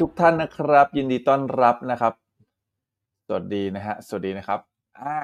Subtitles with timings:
[0.00, 2.12] ทุกท่านนะครับ ยินดีต้อนรับนะครับ
[3.26, 4.60] สวัสดีนะฮะสวัสดีนะครับ
[5.00, 5.16] อ่า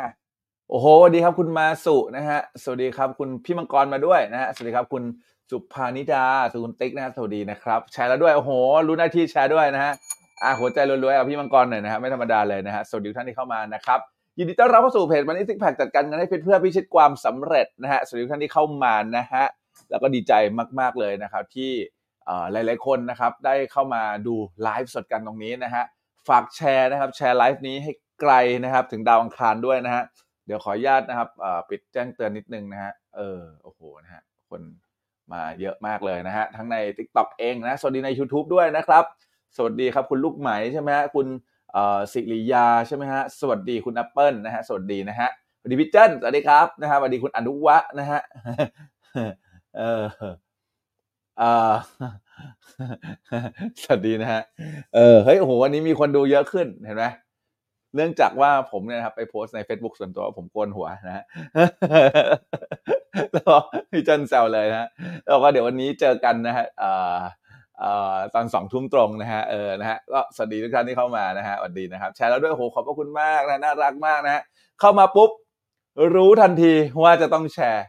[0.70, 5.02] โอ้โหสวัสดีครับคุณมาสุนะฮะสวัสดีครับคุณพี่มังกรมาด้วยนะฮะสวัสดีครับคุณ
[5.50, 8.50] สุภานิดาสวัสดีคุณติ๊กนะฮะสวัสดีนะครับ แชร์แล้วด้วยโอ้โห
[8.86, 9.92] รู้หน้าที่แชร์ด้วยนะฮะ
[10.42, 13.98] อ่าหัวใจรวยๆเอาพี่มังกรหน่อยนะฮะไม่ธรรมดาเลยนะฮะสวัสดีท่านที่เข้ามานะครับ
[14.38, 19.44] ยินดีต้อนรับเข้าสู่เพจมันนี่ซิกแพคจัดการเงินให้เพื่อพิชิตความสำเร็จนะฮะสวัสดีท่านที่เข้ามานะฮะ
[19.90, 20.32] แล้วก็ดีใจ
[20.80, 21.72] มากๆเลยนะครับที่
[22.52, 25.84] หลาย ๆ คนนะครับได้เข้ามาดูไลฟ์สดกันตรงนี้นะฮะ
[26.28, 28.32] ฝากแชร์นะครับแชร์ไลฟ์นี้ให้ไกล
[28.64, 30.04] นะครับถึงดาวอังคารด้วยนะฮะ
[30.46, 31.28] เดี๋ยวขออนุญาตนะครับ
[31.68, 34.62] ปิดแจ้งเตือนนิดนึงนะฮะเออโอ้โหนะฮะคน
[35.32, 39.04] มาเยอะมากเลยนะฮะทั้งใน TikTok เองนะสวัสดีใน YouTube ด้วยนะครับ
[39.56, 41.26] สวัสดีครับคุณลูกไหมใช่ไหมฮะคุณ
[42.12, 48.20] สิริยาใช่ไหมฮะสวัสดีคุณแอปเปิลนะฮะสวัสดีนะฮะสวัสดีพี่เจิ้นสวัสดีครับนะฮะสวัสดีคุณอนุวะนะฮะ
[49.76, 50.04] เออ
[53.82, 54.42] สวัสดีนะฮะ
[54.94, 57.04] เออ เฮ้ย โอ้โห วันนี้มีคนดูเยอะขึ้น เห็นไหม
[57.94, 61.24] เนื่องจากว่าผมเนี่ยครับไปโพสต์ใน Facebook ส่วนตัวว่าผมโกนหัวนะฮะ
[63.32, 63.56] แล้วก็
[63.90, 64.90] พี่จันแซวเลยนะ
[65.26, 66.84] แล้วก็เดี๋ยววันนี้เจอกันนะฮะเอ
[67.16, 67.20] อ
[67.78, 74.42] เอ่อตอนสองทุ่มตรงนะฮะ เออ นะฮะ ก็สวัสดีทุกท่านที่เข้ามานะฮะ สวัสดีนะครับ แชร์แล้วด้วยโห ขอบพระคุณมากนะ น่ารักมากนะฮะ
[74.80, 75.30] เข้ามาปุ๊บ
[76.14, 76.72] รู้ทันที
[77.02, 77.84] ว่าจะต้องแชร์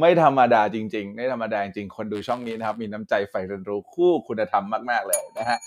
[0.00, 5.58] ไม่ธรรมดาจริงๆไม่ธรรมดาจริงๆคนดูช่องนี้นะครับ มีน้ำใจใฝ่เรียนรู้คู่คุณธรรมมาก ๆ เลยนะฮะ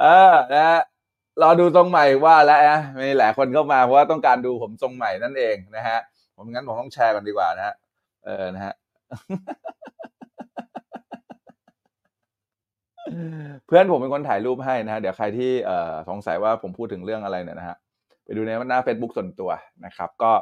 [0.00, 0.80] เออนะฮะ
[1.42, 5.98] รอดูทรงใหม่ว่าแล้วนะมีหลายคนเข้ามาเพราะว่าต้องการดูผมทรงใหม่นั่นเองนะฮะ
[6.36, 7.74] ผมงั้นผมต้องแชร์กันดีกว่านะฮะ
[8.24, 8.74] เออนะฮะ
[13.66, 17.76] เพื่อนผมเป็นคนถ่ายรูปให้นะฮะเดี๋ยวใครที่เอ่อสงสัยว่าผมพูดถึงเรื่องอะไรเนี่ยนะฮะ
[18.24, 19.50] ไปดูในหน้า Facebook ส่วนตัว
[19.84, 20.32] นะครับ ก็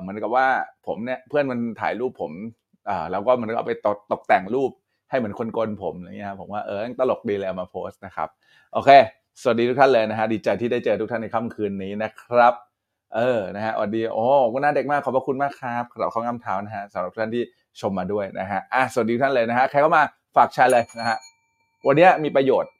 [0.00, 0.46] เหมือนกับว่า
[0.86, 2.32] ผมเนี่ยเพื่อนมันถ่ายรูปผม
[3.10, 4.70] แล้วก็มันก็เอาไปตกตกแต่งรูป
[5.10, 8.28] ให้เหมือนคนโกนผมอะไรเงี้ยครับผมว่าเออตลกดีเลยเอามาโพสต์นะครับ
[8.74, 8.90] โอเค
[9.40, 12.54] สวัสดีทุกท่านเลยนะฮะดีใจที่ได้เจอทุกท่านในค่ำคืนนี้นะครับ
[13.14, 17.42] เออนะฮะสวัสดีโอ้คุณน้าเด็กมากขอบพระคุณมากครับสำหรับข้องามเท้านะฮะสำหรับท่านที่
[17.80, 20.02] ชมมาด้วยนะฮะอะสวัสดีทุกท่านเลยนะฮะใครเข้ามา
[20.36, 21.16] ฝากแชร์เลยนะฮะ
[21.86, 22.70] วันเนี้ยมีประโยชน์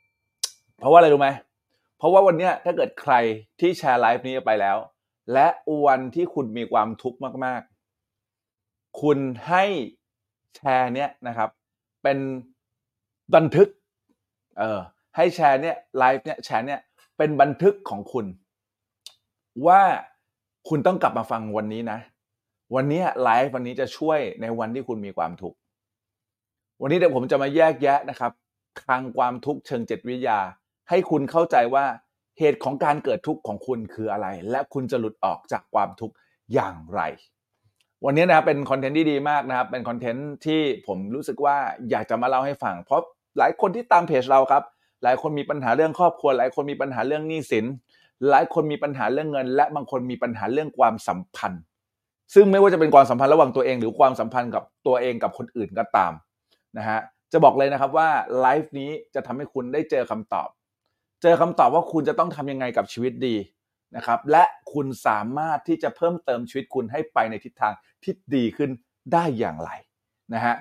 [0.81, 1.29] เพราะว่าอะไรรู้ไหม
[1.97, 3.15] เพราะว่าวันนี้ถ้าเกิดใคร
[3.61, 4.77] ที่แชร์ไลฟ์นี้ไปแล้ว
[5.33, 5.47] และ
[5.87, 7.63] วันที่คุณมีความทุกข์มาก
[8.31, 9.19] ๆ คุณ
[9.49, 9.65] ให้
[10.57, 11.51] แชร์เนี้ยนะครับ
[12.03, 12.19] เป็น
[13.35, 13.69] บันทึก
[14.59, 14.81] เออ
[15.17, 16.81] ให้แชร์เนี้ยไลฟ์เนี้ยแชร์เนี้ย
[17.19, 18.27] เป็นบันทึกของคุณ
[19.67, 19.83] ว่า
[20.69, 21.99] คุณต้องกลับมาฟังวันนี้นะ
[22.75, 25.59] วันนี้ไลฟ์วันนี้จะช่วยในวันที่คุณมีความทุกข์
[26.81, 28.33] วันนี้เดี๋ยวผมจะมาแยกแยะนะครับ
[28.83, 30.39] คลังความทุกข์เชิงจิตวิทยา
[30.89, 31.85] ให้คุณเข้าใจว่า
[32.39, 36.15] เหตุของการเกิดทุกข์ของคุณคืออะไร และคุณจะหลุดออกจากความทุกข์
[36.55, 37.01] อย่างไร
[38.05, 41.57] วันนี้นะครับเป็นคอนเทนต์ที่ดีมากนะครับ เป็นคอนเทนต์ที่ผมรู้สึกว่า
[41.91, 43.01] อยากจะมาเล่าให้ฟัง เพราะ
[43.39, 44.63] หลายคนที่ตามเพจเราครับ
[45.03, 47.65] หลายคนมีปัญหาเรื่องครอบครัว หลายคนมีปัญหาเรื่องหนี้สิน
[48.31, 51.63] หลายคนมีปัญหาเรื่องเงิน และบางคนมีปัญหาเรื่องความสัมพันธ์
[52.35, 56.13] ซึ่งไม่ว่าจะเป็นความสัมพันธ์ระหว่างตัวเอง หรือความสัมพันธ์กับตัวเองกับคนอื่นก็ตาม
[56.79, 57.01] นะฮะ
[57.33, 58.09] จะบอกเลยนะครับว่า
[58.41, 60.49] ไลฟ์นี้จะทำให้คุณได้เจอคำตอบ
[61.23, 63.37] เจอคำตอบว่าคุณจะต้องทำยังไงกับชีวิตดี
[63.97, 67.73] นะครับ และคุณสามารถที่จะเพิ่มเติมชีวิตคุณให้ไปในทิศทาง
[68.03, 68.71] ที่ดีขึ้น
[69.13, 69.71] ได้อย่างไร
[70.35, 70.55] นะฮะ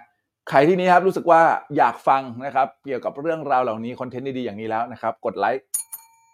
[0.50, 1.42] ใครที่นี้ครับรู้สึกว่า
[1.78, 5.64] อยากฟังนะครับ เกี่ยวกับเรื่องราวเหล่านี้คอนเทนต์ดีๆอย่างนี้แล้วนะครับ กดไลค์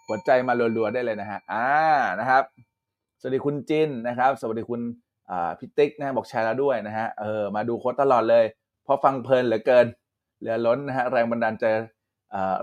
[0.09, 1.67] กดใจมารัวๆได้เลยนะฮะอ่า
[2.19, 2.43] นะครับ
[3.19, 4.81] สวัสดีคุณจินนะครับ สวัสดีคุณ
[5.59, 8.45] พี่ติ๊กนะบอกแชร์แล้วด้วยนะฮะเออมาดูโค้ดตลอดเลย
[8.83, 9.85] เพราะฟังเพลินเหลือเกิน
[10.39, 11.65] เหลือล้นนะฮะแรงบันดาลใจ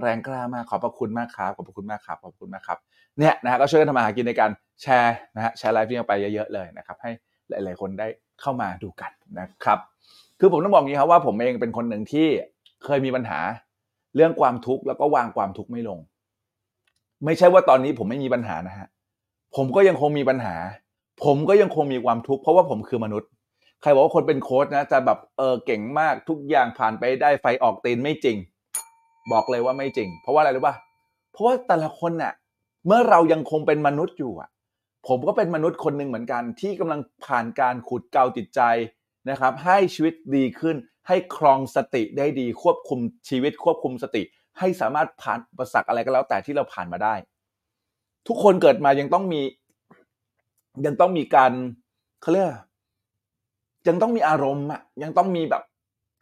[0.00, 2.78] แรงกล้ามากขอบพระคุณมากครับขอบพระคุณมากครับขอบคุณมากครับ
[3.18, 4.50] เนี่ยนะฮะก็ช่วยกันทำมาหากินในการ
[4.82, 7.10] แชร์นะฮะแชร์ไลฟ์นี้ออกไปเยอะๆเลยนะครับให้
[7.50, 8.06] หลาย ๆ คนได้
[8.40, 9.78] เข้ามาดูกันนะครับ
[10.40, 12.26] คือผมต้องบอกงี้ครับว่าผมเองเป็นคนหนึ่งที่
[12.84, 13.38] เคยมีปัญหา
[14.14, 15.98] เรื่องความทุกข์แล้วก็วางความทุกข์ไม่ลง
[17.24, 18.88] ไม่ใช่ว่าตอนนี้ผมไม่มีปัญหานะฮะ
[19.56, 20.56] ผมก็ยังคงมีปัญหา
[21.24, 23.30] ผมก็ยังคงมีความทุกข์เพราะว่าผมคือมนุษย์
[23.82, 28.36] ใครบอกว่าคนเป็นโค้ชนะจะแบบเออเก่งมากทุกอย่างผ่านไปได้ไฟออกตีนไม่จริง
[29.32, 30.74] บอกเลยว่าไม่จริง เพราะว่าอะไรรู้ป่ะ
[31.32, 32.32] เพราะว่าแต่ละคนน่ะ
[32.86, 34.48] เมื่อเรายังคงเป็นมนุษย์อยู่อะ
[35.08, 38.60] ผมก็เป็นมนุษย์คนหนึ่งเหมือนกัน ที่กำลังผ่านการขุดเกลาจิตใจ
[39.30, 40.76] นะครับ ให้ชีวิตดีขึ้น
[41.08, 44.22] ให้ครองสติได้ดีควบคุมชีวิตควบคุมสติ
[44.58, 47.14] ให้สามารถผ่านอุปสรรคอะไรก็แล้วแต่ที่เราผ่านมาได้
[48.26, 49.40] ทุกคนเกิดมายังต้องมี
[50.86, 51.52] ยังต้องมีการ
[52.22, 52.48] เขาเรียก
[53.88, 55.62] ยังต้องมีอารมณ์อะยังต้องมีแบบ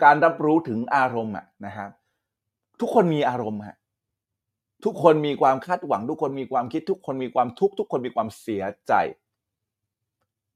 [0.04, 1.90] การรับรู้ถึงอารมณ์อะนะครับ
[2.80, 3.76] ทุกคนมีอารมณ์ฮะ
[4.84, 8.92] ทุกคนมีความคาดหวัง ทุกคนมีความคิด ทุกคนมีความทุกข์ทุกคนมีความเสียใจ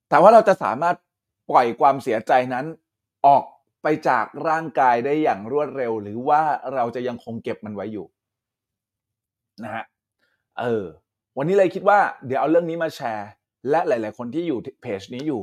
[0.09, 0.97] แต่ว่าเราจะสามารถ
[1.51, 2.67] ปล่อยความเสียใจนั้น
[3.27, 3.45] ออก
[3.83, 6.41] ไปจากร่างกายได้อย่างรวดเร็ว หรือว่า
[6.75, 8.07] เราจะยังคงเก็บมันไว้อยู่
[9.65, 9.85] นะฮะ
[10.61, 10.85] เออ
[11.37, 13.29] วันนี้เลยคิดว่าเดี๋ยวเอาเรื่องนี้มาแชร์
[13.71, 15.43] และหลาย ๆ คนที่อยู่เพจนี้อยู่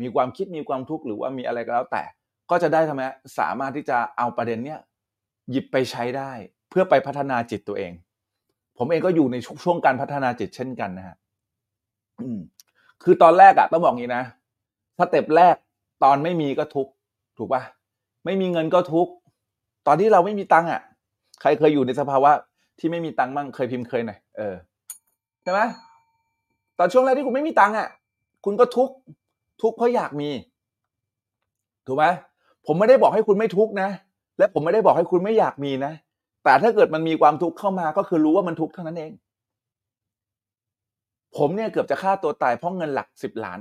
[0.00, 2.04] มีความคิดมีความทุกข์หรือว่ามีอะไรก็แล้วแต่
[2.50, 3.02] ก็จะได้ทำไม
[3.38, 4.80] สามารถที่จะเอาประเด็นเนี้ย
[5.50, 6.32] หยิบไปใช้ได้
[6.70, 7.92] เพื่อไปพัฒนาจิตตัวเอง
[8.78, 11.16] ผมเองก็อยู่ในช่วงการพัฒนาจิตเช่นกันนะฮะ
[13.02, 14.24] คือตอนแรกอะต้องบอกงี้นะ
[14.98, 15.56] สเต็ปแรก
[16.04, 16.88] ตอนไม่มีก็ทุก
[17.38, 17.62] ถูกปะ
[18.24, 19.08] ไม่มีเงินก็ทุก
[19.86, 20.80] ตอนที่เราไม่มีตังค์อะ
[21.40, 22.30] ใครเคยอยู่ในสภาวะ
[22.78, 24.54] ที่ไม่มีตังค์บ้างเคยพิมพ์เคยหน่อยเออ
[25.42, 25.60] ใช่ไหม
[26.78, 27.88] ตอนช่วงแรกที่คุณไม่มีตังค์อะ
[28.44, 28.90] คุณก็ทุก
[29.62, 30.30] ทุกเพราะอยากมี
[31.86, 32.04] ถูกไหม
[32.66, 33.88] ผมไม่ได้บอกให้คุณไม่ทุกนะ
[34.40, 35.92] และผมไม่ได้บอกให้คุณไม่อยากมีนะ
[36.44, 39.12] แต่ถ้าเกิดมันมีความทุกข์เข้ามาก็คือรู้ว่ามันทุกข์เท่านั้นเอง
[41.36, 43.60] ผมเนี่ยเกือบจะฆ่าตัวตายเพราะเงินหลักสิบล้าน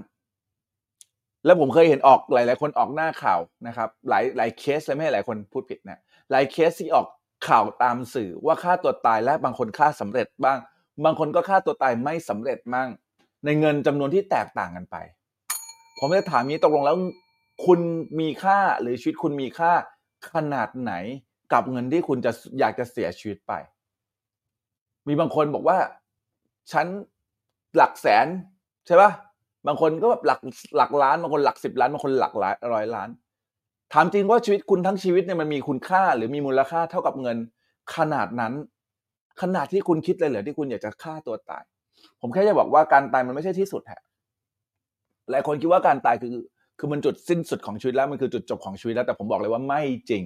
[1.46, 6.00] แล้วผมเคยเห็นออกหลาย ๆ คนออกหน้าข่าวนะครับ หลายหลายเคสเลยไม่ให้หลายคนพูดผิดนะ
[6.32, 7.08] หลายเคสที่ออก
[7.48, 10.60] ข่าวตามสื่อว่าฆ่าตัวตายและบางคนฆ่าสำเร็จบ้าง
[11.06, 12.88] บางคนก็ฆ่าตัวตายไม่สำเร็จบ้าง
[13.46, 14.96] ในเงินจำนวนที่แตกต่างกันไป
[16.00, 16.98] ผมจะถามนี้ตกลงแล้ว
[17.66, 17.80] คุณ
[18.20, 19.72] มีค่าหรือชีวิตคุณมีค่า
[20.34, 20.94] ขนาดไหน
[21.54, 23.54] กับเงินที่คุณจะอยากจะเสียชีวิตไป
[25.08, 25.78] มีบางคนบอกว่า
[26.72, 26.86] ฉัน
[27.76, 28.28] หลักแสน
[28.88, 29.12] ใช่ปะ
[29.68, 30.40] บางคนก็แบบหลัก
[30.78, 33.10] หลักล้านบางคนหลักสิบล้านบางคนหลักร้อยร้อยล้าน
[33.94, 37.38] ถามจริงว่าชีวิตคุณทั้งชีวิตเนี่ยมันมีคุณค่าหรือมีมูลค่าเท่ากับเงิน
[37.96, 38.54] ขนาดนั้น
[39.42, 41.64] ขนาดที่คุณคิดเลยเหรอที่คุณอยากจะฆ่าตัวตาย
[42.22, 44.02] ผมแค่จะบอกว่าการตายมันไม่ใช่ที่สุดฮะ
[45.30, 46.34] หลายคนคิดว่าการตายคือ
[46.80, 50.24] คือมันจุดสิ้นสุดของชีวิตแล้วมันคือจุดจบของชีวิตแล้วแต่ผมบอกเลยว่าไม่จริง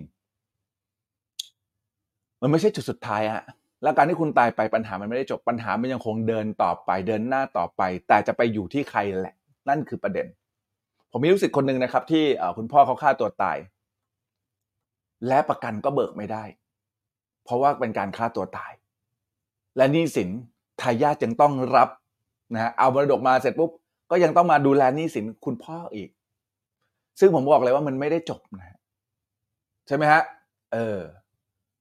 [2.41, 3.43] มันไม่ใช่จุดสุดท้ายฮะ
[3.83, 9.35] แล้วการที่คุณตายไปปัญหามันไม่ได้จบปัญหามันยังคงเดินต่อไปเดินหน้าต่อไป แต่จะไปอยู่ที่ใครแหละ
[9.69, 10.27] นั่นคือประเด็น
[11.11, 12.23] ผมมีลูกศิษย์คนหนึ่งนะครับ ที่
[12.57, 13.57] คุณพ่อเขาฆ่าตัวตาย
[15.27, 16.43] และประกันก็เบิกไม่ได้
[17.43, 18.71] เพราะว่าเป็นการฆ่าตัวตาย
[19.77, 20.29] และหนี้สิน
[20.81, 21.89] ทายาทยังต้องรับ
[22.53, 23.71] นะฮะเอามรดกมาเสร็จปุ๊บ
[24.11, 26.09] ก็ยังต้องมาดูแลหนี้สินคุณพ่ออีก
[27.19, 28.77] ซึ่งผมบอกเลยว่ามันไม่ได้จบนะ
[29.87, 30.21] ใช่ไหมฮะ
[30.73, 30.99] เออ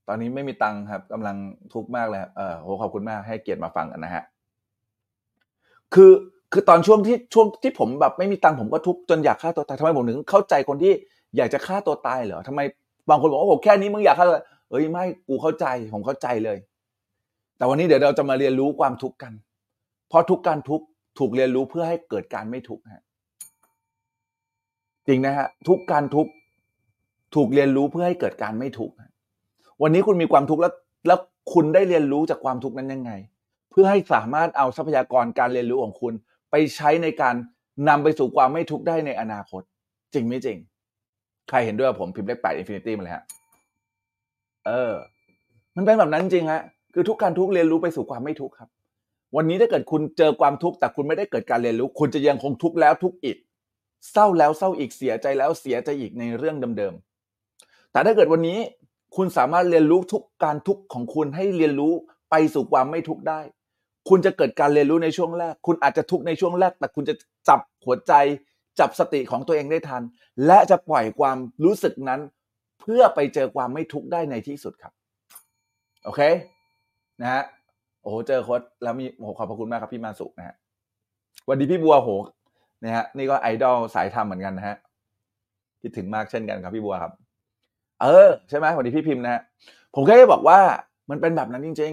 [0.09, 1.37] ตอนนี้ไม่มีตังค์ครับกำลัง
[1.73, 4.23] ทุกข์มากเลยเออโหขอบคุณมากให้เกียรติมาฟังกันนะฮะ
[5.95, 6.13] คือ
[6.53, 10.93] คือตอนช่วงที่ช่วงที่ผมแบบไม่มีตังค์ผมก็ทุกข์จนอยากฆ่าตัวตายทำไมผมถึงเข้าใจคนที่
[11.37, 12.61] อยากจะฆ่าตัวตายเหรอทำไม
[13.09, 14.37] บางคนบอกว่าโอ้แค่นี้มึงอยากฆ่าตัว
[14.71, 16.59] เอ้ยไม่กูเข้าใจผมเข้าใจเลย
[17.57, 19.33] แต่วันนี้เดี๋ยวเราจะมาเรียนรู้ความทุกข์กัน
[20.09, 20.87] เพราะทุกการทุกข์
[21.19, 23.05] ถูกเรียนรู้เพื่อให้เกิดการไม่ทุกข์ฮะ
[25.09, 26.29] จริงนะฮะทุกการทุก
[27.35, 28.95] ถูกเรียนรู้เพื่อให้เกิดการไม่ทุกข์
[29.83, 30.73] วันนี้คุณมีความทุกข์แล้ว
[31.07, 31.19] แล้ว
[31.53, 33.13] คุณได้เรียนรู้จากความทุกข์นั้นยังไง
[33.71, 36.13] เพื่อให้สามารถเอาทรัพยากรการเรียนรู้ของคุณ
[36.51, 37.35] ไปใช้ในการ
[37.89, 39.63] นำไปสู่ความไม่ทุกข์ได้ในอนาคต
[40.15, 40.59] จริงไม่จริง
[41.49, 43.25] ใครเห็นด้วยผมพิมพ์เลขแปด infinity มาเลยฮะ
[44.67, 44.93] เออ
[45.77, 46.63] มันเป็นแบบนั้นจริงฮะ
[46.95, 48.69] คือทุกการทุกเรียนรู้ไปสู่ความไม่ทุกข์ครับ
[49.37, 53.37] วันนี้ถ้าเกิดคุณเจอความทุกข์แต่คุณไม่ได้เกิดการเรียนรู้ คุณจะยังคงทุกข์แล้วทุกข์อีก
[54.11, 58.59] เศร้าแล้วเศร้าอีกเสียใจแล้วเสียใจอีกในเรื่องเดิมๆ แต่ถ้าเกิดวันนี้
[59.17, 61.93] คุณสามารถเรียนรู้ทุกการทุกข์ของคุณให้เรียนรู้
[62.31, 63.41] ไปสู่ความไม่ทุกข์ได้
[64.09, 67.15] คุณจะเกิดการเรียนรู้ในช่วงแรก คุณอาจจะทุกข์ในช่วงแรก แต่คุณจะ
[67.49, 68.13] จับหัวใจ
[68.81, 70.03] จับสติของตัวเองได้ทัน
[70.47, 72.21] และจะปล่อยความรู้สึกนั้น
[72.81, 74.93] เพื่อไปเจอความไม่ทุกข์ได้ในที่สุดครับ
[76.05, 76.21] โอเค
[77.21, 77.43] นะฮะ
[78.03, 80.57] โอ้โหเจอโค้ดแล้วมีโอ้โหขอบพระคุณมากครับพี่มาสุนะฮะ
[81.49, 82.11] วันดีพี่บัวโห
[82.85, 84.77] นะฮะนี่ก็ไอดอลสายธรรมเหมือนกันนะฮะ
[85.83, 87.13] คิดถึงมากเช่นกันครับพี่บัวครับ
[88.03, 89.41] เออ ใช่ไหมวัสดีพี่พิมพ์นะฮะ
[89.95, 90.59] ผมแค่จะบอกว่า
[91.11, 91.93] มันเป็นแบบนั้นจริง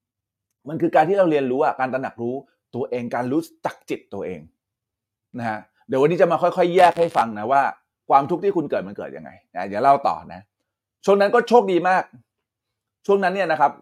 [0.00, 2.34] ๆ มันคือการที่เราเรียนรู้อะการตระหนักรู้
[2.74, 4.40] ตัวเองการรู้จักจิตตัวเอง
[5.38, 7.62] นะฮะเดี๋ยววันนี้จะมาค่อยๆ แยกให้ฟังนะว่า
[8.10, 10.40] ความทุกข์ที่คุณเกิดมันเกิดยังไงนะเดี๋ยวเล่าต่อนะ
[11.04, 12.04] ช่วงนั้นก็โชคดีมาก
[13.06, 13.72] ช่วงนั้นเนี่ยนะครับ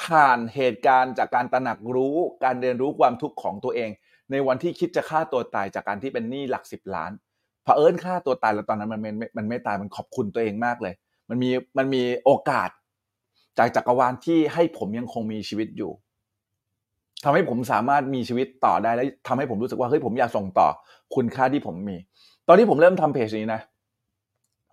[0.00, 3.90] ผ่านเหตุการณ์จากการตระหนักรู้ การเรียนรู้ความทุกข์ของตัวเอง
[4.30, 7.12] ในวันที่คิดจะฆ่าตัวตายจากการที่เป็นหนี้หลักสิบล้าน
[7.64, 10.94] เผอิญฆ่าตัวตายแล้วตอนนั้นมันไม่มันไม่ตายมันขอบคุณตัวเองมากเลย
[11.28, 12.70] มันมีมันมีโอกาส
[13.58, 15.92] จากจักรวาลที่ให้ผมยังคงมีชีวิตอยู่
[17.24, 20.68] ทำให้ผมสามารถมีชีวิตต่อได้และทำให้ผมรู้สึกว่าเฮ้ยผมอยากส่งต่อ
[21.14, 21.96] คุณค่าที่ผมมี
[22.48, 23.60] ตอนที่ผมเริ่มทำเพจนี้นะ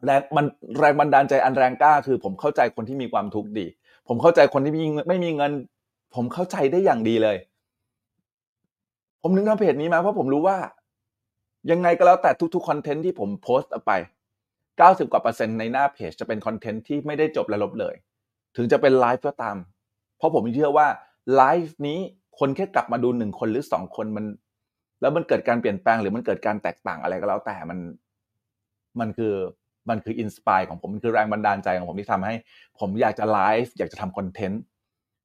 [0.05, 0.45] แรงมัน
[0.79, 3.67] แรงบันดาลใจอันแรงกล้า คือผมเข้าใจคนที่มีความทุกข์ดี
[4.07, 5.51] ผมเข้าใจคนที่ไม่มีเงิน
[6.15, 7.37] ผมเข้าใจได้อย่างดีเลย
[9.21, 10.57] ผมนึกทำเพจนี้มาเพราะผมรู้ว่า
[11.71, 13.93] ยังไงก็แล้วแต่ทุกๆคอนเทนต์ที่ผมโพสต์ออกไป
[14.51, 17.95] 90 กว่าเปอร์เซ็นต์ในหน้าเพจจะเป็นคอนเทนต์ที่ไม่ได้จบและลบเลย
[18.55, 19.57] ถึงจะเป็นไลฟ์ก็ตาม
[20.17, 20.87] เพราะผมเชื่อว่า
[21.35, 21.99] ไลฟ์นี้
[22.39, 24.25] คนแค่กลับมาดูหนึ่งคนหรือสองคนมัน
[25.01, 27.79] แล้วมันเกิดการเปลี่ยนแปลงหรือมันเกิดการแตกต่างอะไรก็แล้วแต่มัน
[28.99, 29.33] มันคือ
[29.89, 32.35] มันคือ inspire ของผมมันคือแรงบันดาลใจของผมที่ทำให้
[32.79, 34.61] ผมอยากจะไลฟ์อยากจะทำคอนเทนต์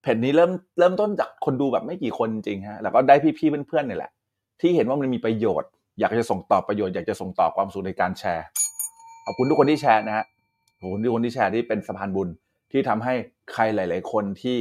[0.06, 4.10] เพจนี้เริ่มเริ่มต้นจากคนดูแบบไม่กี่คนจริงฮะแล้วก็ได้พี่ๆเพื่อนๆเนี่ยแหละ
[4.60, 5.70] ที่เห็นว่ามันมีประโยชน์
[6.00, 8.46] อยากจะส่งต่อประโยชน์อยากจะส่งต่อความสุขในการแชร์
[9.25, 10.25] ขอบคุณทุกคนที่แชร์นะฮะ
[10.80, 12.28] ขอบคุณทุกคนที่แชร์ที่เป็นสะพานบุญ
[12.72, 13.14] ที่ทำให้
[13.52, 14.58] ใครหลาย ๆ คนที่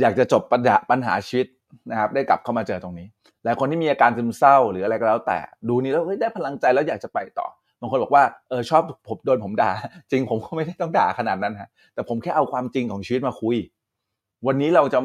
[0.00, 1.46] อยากจะจบปัญหาปัญหาชีวิต
[1.90, 3.06] นะครับ ได้กลับเข้ามาเจอตรงนี้
[3.44, 7.46] และคนที่มีอาการซึมเศร้าหรืออะไรก็แล้วแต่ ดูนี้แล้วได้พลังใจแล้วอยากจะไปต่อ
[7.80, 9.70] บางคนบอกว่าเออชอบผมโดนผมด่า
[10.10, 13.56] จริงผมก็ไม่ได้ต้องด่าขนาดนั้นฮะแต่ผมแค่เอาความจริงของชีวิตมาคุย
[14.46, 14.98] วันนี้เราจะ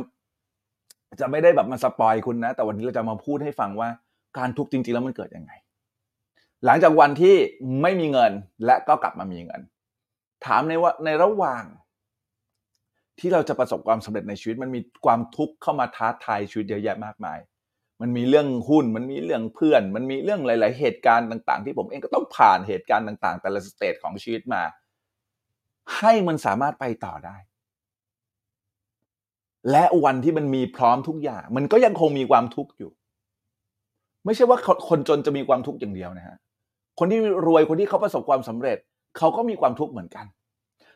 [1.20, 3.90] จะไม่ได้แบบมา spoil คุณนะ แต่วันนี้เราจะมาพูดให้ฟังว่า
[4.38, 5.52] การทุกข์จริง ๆ แล้วมันเกิดยังไง
[6.66, 7.36] หลังจากวันที่
[7.82, 8.32] ไม่มีเงิน
[8.66, 9.62] และก็กลับมามีเงิน
[10.46, 11.64] ถามในว่าในระหว่าง
[13.20, 17.40] ที่เราจะประสบความสำเร็จในชีวิต มันมีความทุกข์เข้ามาท้าทายชีวิตเยอะแยะมากมาย
[18.02, 24.64] มันมีเรื่องหุ้น มันมีเรื่องเพื่อน มันมีเรื่องหลาย ๆ เหตุการณ์ต่าง ๆ ที่ผมเองก็ต้องผ่านเหตุการณ์ต่าง ๆ แต่ละ stage ของชีวิตมา
[25.98, 27.38] ให้มันสามารถไปต่อได้
[29.72, 32.92] และวันที่มันมีพร้อมทุกอย่าง มันก็ยังคงมีความทุกข์อยู่
[34.26, 34.58] ไม่ใช่ว่า
[34.90, 36.38] คนจนจะมีความทุกข์อย่างเดียวนะฮะ
[37.00, 38.78] คนที่รวยคนที่เขาประสบความสำเร็จ
[39.18, 40.26] เขาก็มีความทุกข์เหมือนกัน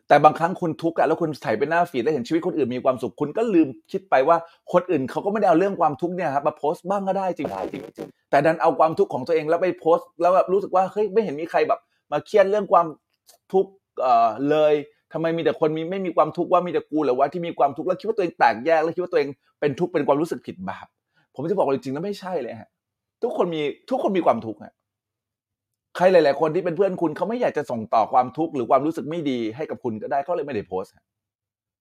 [0.08, 4.38] แต่บางครั้งคุณทุกข์อะแล้วคุณถ่ไปหน้าฟีดแล้วเห็นชีวิตคนอื่นมีความสุขคุณก็ลืมคิดไปว่า
[4.74, 7.84] คนอื่นเขาก็ไม่ได้เอาเรื่องความทุกข์เนี่ยครับมาโพสต์บ้างก็ได้จริงจริง
[8.30, 11.80] แต่ดันเอาความทุกข์ของตัวเองแล้วไปโพสต์แล้วแบบรู้สึกว่าเฮ้ยไม่เห็นมีใครแบบ
[12.12, 12.88] มาเครียดเรื่องความ
[13.54, 13.72] ทุกข์
[14.50, 14.74] เลย
[15.14, 20.88] ทำไมมีแต่คนมีไม่มีความทุกข์ว่ามีแต่กูหรือว่าที่มีความทุกข์แล้วคิดว่าตัวเองแตกแยกแล้วคิดว่าตัวเองเป็นทุกข์เป็นความรู้สึกผิดบาป
[21.36, 22.70] ผมจะบอกเลยจริงๆแล้วไม่ใช่เลยฮะ
[23.24, 24.74] ทุกคนมีทุกคนมีความทุกข์ฮะ
[25.96, 30.92] ใครหลาย ๆ คนที่เป็นเพื่อนคุณเขาไม่อยากจะส่งต่อความทุกข์หรือความรู้สึกไม่ดีให้กับคุณก็ได้เขาเลยไม่ได้โพสต์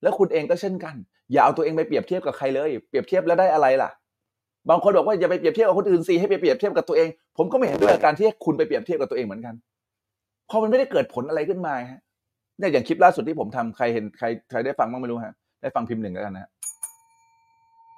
[0.03, 0.95] แล้วคุณเองก็เช่นกัน
[1.33, 3.91] อย่าเอาตัวเองไปเปรียบเทียบกับใครเลย เปรียบเทียบแล้วได้อะไรล่ะ
[4.71, 9.55] บางคนบอกว่าอย่าไปเปรียบเทียบกับคนอื่นสิให้ไปเปรียบเทียบกับตัวเอง ผมก็ไม่เห็นด้วยกับการที่คุณไปเปรียบเทียบกับตัวเองเหมือนกัน
[10.47, 12.01] เพราะมันไม่ได้เกิดผลอะไรขึ้นมาฮะ
[12.59, 16.51] เนี่ยอย่างคลิปล่าสุดที่ผมทำใครเห็นใครใครได้ฟังบ้างไม่รู้ฮะได้ฟังพิมพ์หนึ่งแล้วกันนะ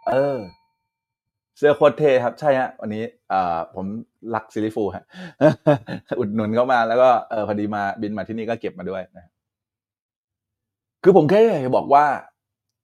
[0.06, 0.38] เออ
[1.58, 3.86] เสื้อโคตรเทครับ ใช่ฮะวันนี้อ่อผม
[4.34, 5.04] รักซิลิฟูฮะ
[6.18, 9.25] อุดหนุนเข้ามาแล้วก็เออพอดีมาบินมาที่นี่ก็เก็บมาด้วยนะ
[11.02, 12.04] คือผมแค่อยากจะบอกว่า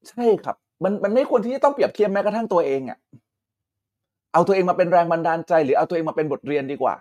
[0.09, 2.99] ใช่ครับ มันมันไม่ควรที่จะต้องเปรียบเทียบแม้กระทั่งตัวเองอะ
[4.33, 6.95] เอาตัวเองมาเป็นแรงบันดาลใจหรือเอาตัวเองมาเป็นบทเรียนดีกว่า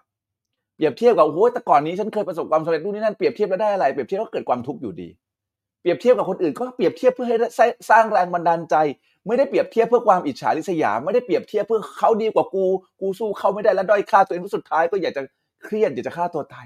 [0.76, 5.10] เปรียบเทียบกับโอ้ยแต่ก่อนนี้ฉันเคยประสบความสำเร็จนู่นนี่นั่นเปรียบเทียบแล้วได้อะไรเปรียบเทียบก็เกิดความทุกข์อยู่ดี
[5.82, 7.38] เปรียบเทียบกับคนอื่นก็เปรียบเทียบเพื่อให้
[7.90, 8.76] สร้างแรงบันดาลใจ
[9.28, 12.66] ไม่ได้เปรียบเทียบเพื่อความอิจฉาริษยา ไม่ได้เปรียบเทียบเพื่อเขาดีกว่ากู
[13.02, 15.22] กูสู้เขาไม่ได้แล้วด้อยค่าตัวเองสุดท้ายก็อยากจะ
[15.66, 16.66] เครียดอยากจะฆ่าตัวตาย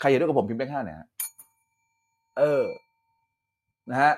[0.00, 1.08] ใครเห็นด้วยกับผมพิมพ์เลขห้าเนี่ยฮะ
[2.38, 2.64] เออ
[3.90, 4.14] นะฮะ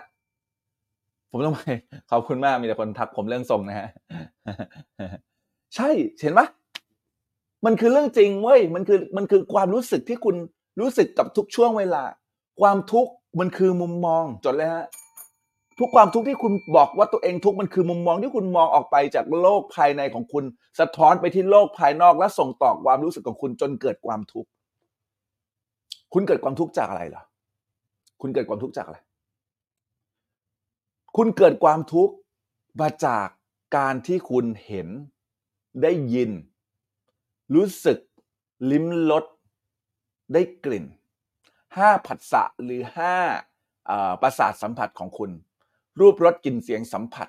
[1.31, 1.63] ผมต้องไป
[2.11, 3.89] ขอบคุณมากมีแต่คนทักผมเรื่องทรงนะฮะ
[5.77, 5.89] ใช่
[6.21, 6.41] เห็นไหม
[7.65, 10.37] มันคือเรื่องจริงเว้ยมันคือมันคือความรู้สึกที่คุณ
[10.81, 12.03] รู้สึกกับทุกช่วงเวลา
[12.61, 14.87] ความทุกข์มันคือมุมมองจดเลยฮะ
[15.79, 20.45] ทุกความทุกข์ที่คุณบอกว่าตัวเองทุกข์มันคือมุมมองที่คุณมองออกไปจากโลกภายในของคุณ
[20.81, 24.49] สะท้อนไปที่โลกภายนอกและส่งต่อความรู้สึกของคุณจนเกิดความทุกข์
[26.13, 27.23] คุณเกิดความทุกข์จากอะไรเหรอ
[28.21, 28.99] คุณเกิดความทุกข์จากอะไร
[31.17, 32.15] คุณเกิดความทุกข์
[32.81, 33.27] มาจาก
[33.77, 34.89] การที่คุณเห็น
[35.83, 36.31] ได้ยิน
[37.55, 37.99] รู้สึก
[38.71, 39.25] ลิ้มรส
[40.33, 40.87] ได้กลิ่น
[41.77, 43.15] ห้าผัสสะหรือห้า
[43.87, 45.31] เอ่อประสาทสัมผัสของคุณ
[46.01, 47.29] รูปรสกลิ่นเสียงสัมผัส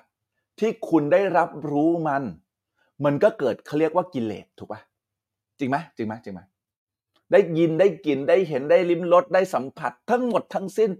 [0.58, 2.22] ที่คุณได้รับรู้มัน
[3.04, 4.80] มันก็เกิดเขาเรียกว่ากิเลสถูกปะ
[5.58, 6.40] จริงไหมจริงไหมจริงไหม
[7.32, 10.90] ได้ยินได้กลิ่นได้เห็นได้ลิ้มรสได้สัมผัส ทั้งหมดทั้งสิ้น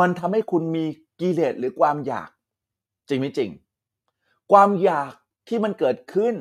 [0.00, 0.84] มันทำให้คุณมี
[1.20, 2.30] กิเลสหรือความอยาก
[3.08, 3.50] จริงไหมจริง
[4.52, 5.12] ความอยาก
[5.48, 6.34] ที่มันเกิดขึ้น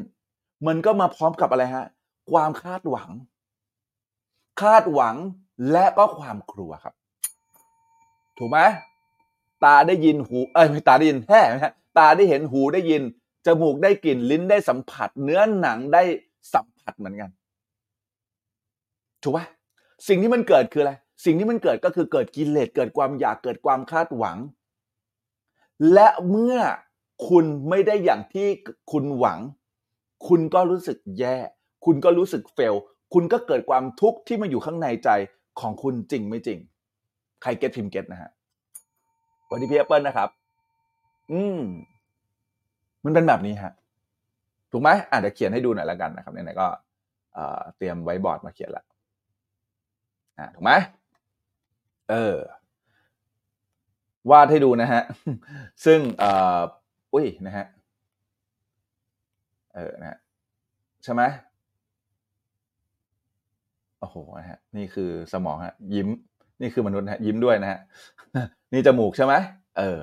[0.67, 1.85] มันก็มาพร้อมกับอะไรฮะ
[2.31, 3.09] ความคาดหวัง
[4.61, 5.15] คาดหวัง
[5.71, 6.93] และก็ความกลัวครับ
[8.37, 8.59] ถูกไหม
[9.63, 13.01] ตาได้ยินหูเอ้ยไม่ตาได้ยินแฮ่ไม่ใช่ตาได้เห็นหูได้ยิน
[13.45, 16.03] จมูกได้กลิ่นลิ้นได้สัมผัส เนื้อหนังได้
[16.53, 17.29] สัมผัสเหมือนกัน
[19.23, 19.45] ถูกปะ
[20.07, 20.93] สิ่งที่มันเกิดคืออะไร
[21.25, 24.37] สิ่งที่มันเกิดก็คือเกิดกิเลสเกิดความอยากเกิดความคาดหวัง
[25.93, 26.57] และเมื่อ
[27.29, 28.47] คุณไม่ได้อย่างที่
[28.91, 29.39] คุณหวัง
[30.27, 31.37] คุณก็รู้สึกแย่
[31.85, 32.75] คุณก็รู้สึก fail
[33.13, 35.09] คุณก็เกิดความทุกข์ที่มาอยู่ข้างในใจ
[35.59, 36.59] ของคุณจริงไม่จริง
[37.41, 38.29] ใคร get พิมพ์ get นะฮะ
[39.49, 40.29] วันนี้พี่แอปเปิลนะครับ
[41.31, 41.61] อืม
[43.03, 43.73] มันเป็นแบบนี้ฮะ
[44.71, 46.67] ถูกไหมอะเดี๋ยวเขียนให้ดูหน่อยแล้วกันนะครับไหนๆก็
[47.77, 48.83] เตรียมไว้บอร์ดมาเขียนละ
[50.39, 50.71] อะถูกไหม
[52.09, 52.35] เออ
[54.31, 55.01] วาดให้ดูนะฮะ
[55.85, 56.59] ซึ่งเอ่อ
[57.13, 57.65] อุ้ยนะฮะ
[59.75, 60.17] เออนะฮะ
[61.03, 61.21] ใช่ไหม
[64.03, 66.09] โอ้โหนะฮะนี่คือสมองฮะยิ้ม
[66.61, 67.79] นี่คือมนุษย์ฮะยิ้มด้วยนะฮะ
[68.73, 69.33] นี่จมูกใช่ไหม
[69.77, 69.99] เออ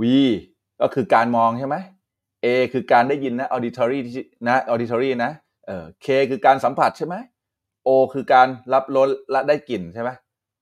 [0.00, 0.02] V
[0.80, 1.76] ก็คือการมองใช่ไหม
[2.44, 3.98] A คือการได้ยินนะ auditory
[4.46, 5.32] นะ auditory นะ
[5.66, 7.14] เออ K คือการสัมผัสใช่ไหม
[7.86, 10.10] O คือการรับรสและได้กลิ่นใช่ไหม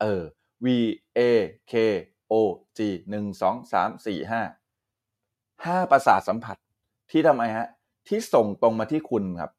[0.00, 0.22] เออ
[0.64, 0.66] V
[1.18, 1.20] A
[1.72, 1.74] K
[2.32, 2.34] O
[2.78, 2.80] G
[3.10, 4.42] หนึ่งสองสามสี่ห้า
[5.64, 6.56] ห้าประสาทสัมผัส
[7.10, 7.66] ที่ทำไมฮะ
[8.08, 9.52] ที่ส่งตรงมาที่คุณครับ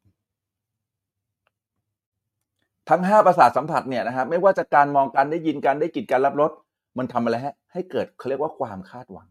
[2.89, 6.51] ทั้งห้าประสาทสัมผัสเนี่ยนะครับไม่ว่าจะการมองการได้ยินการได้กลิ่นการรับรส
[6.97, 9.27] มันทำอะไรฮะให้เกิดเขาเรียกว่าความคาดหวัง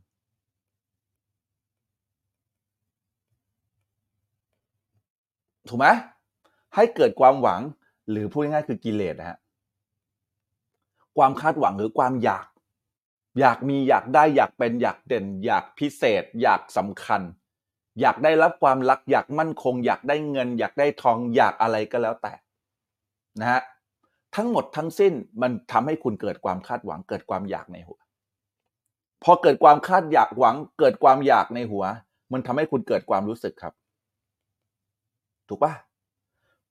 [5.69, 5.87] ถูกไหม
[6.75, 7.61] ให้เกิดความหวัง
[8.11, 9.39] หรือพูดง่ายๆคือกิเลสนะฮะ
[11.17, 12.47] ความคาดหวังหรือความอยาก
[13.41, 17.23] อยากมีอยากได้อยากเป็นอยากเด่น อยากพิเศษ อยากสำคัญ
[18.01, 22.33] อยากได้รับความรัก อยากมั่นคง อยากได้เงิน อยากได้ทองอยากอะไรก็แล้วแต่
[23.41, 23.61] นะฮะ
[24.37, 27.99] ทั้งหมดทั้งสิ้นมันทำให้คุณเกิดความคาดหวัง เกิดความอยากในหัว
[29.25, 31.85] พอเกิดความคาดอยากหวัง เกิดความอยากในหัว
[32.33, 33.73] มันทำให้คุณเกิดความรู้สึกครับ
[35.49, 35.73] ถูกปะ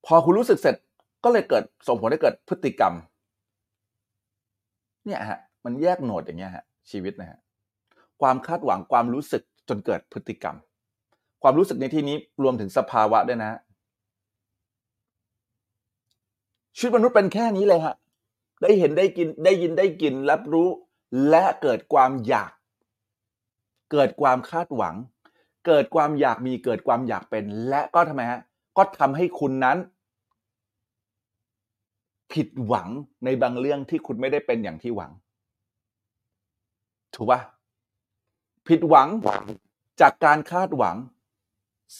[0.06, 0.76] พอคุณรู้สึกเสร็จ
[1.24, 2.94] ก็เลยเกิดส่งผลให้เกิดพฤติกรรม
[5.04, 7.38] เนี่ยฮะมันแยกโหนดอย่างเงี้ยฮะชีวิตนะฮะ
[8.20, 10.56] ความคาดหวังความรู้สึกจนเกิดพฤติกรรม
[11.42, 13.58] ความรู้สึกในที่นี้รวมถึงสภาวะด้วยนะฮะ
[16.78, 17.94] ชีวิตมนุษย์เป็นแค่นี้เลยฮะ
[18.62, 20.68] ได้เห็นได้กินได้ยินได้กินรับรู้
[21.30, 22.52] และเกิดความอยาก
[23.92, 24.94] เกิดความคาดหวัง
[25.66, 28.40] เกิดความอยากมีเกิดความอยากเป็น และก็ทำไมฮะ
[28.76, 29.78] ก็ทำให้คุณนั้น
[32.32, 32.88] ผิดหวัง
[33.24, 35.12] ในบางเรื่องที่คุณไม่ได้เป็นอย่างที่หวัง
[37.14, 37.40] ถูกปะ
[38.68, 39.08] ผิดหวัง
[40.00, 40.96] จากการคาดหวัง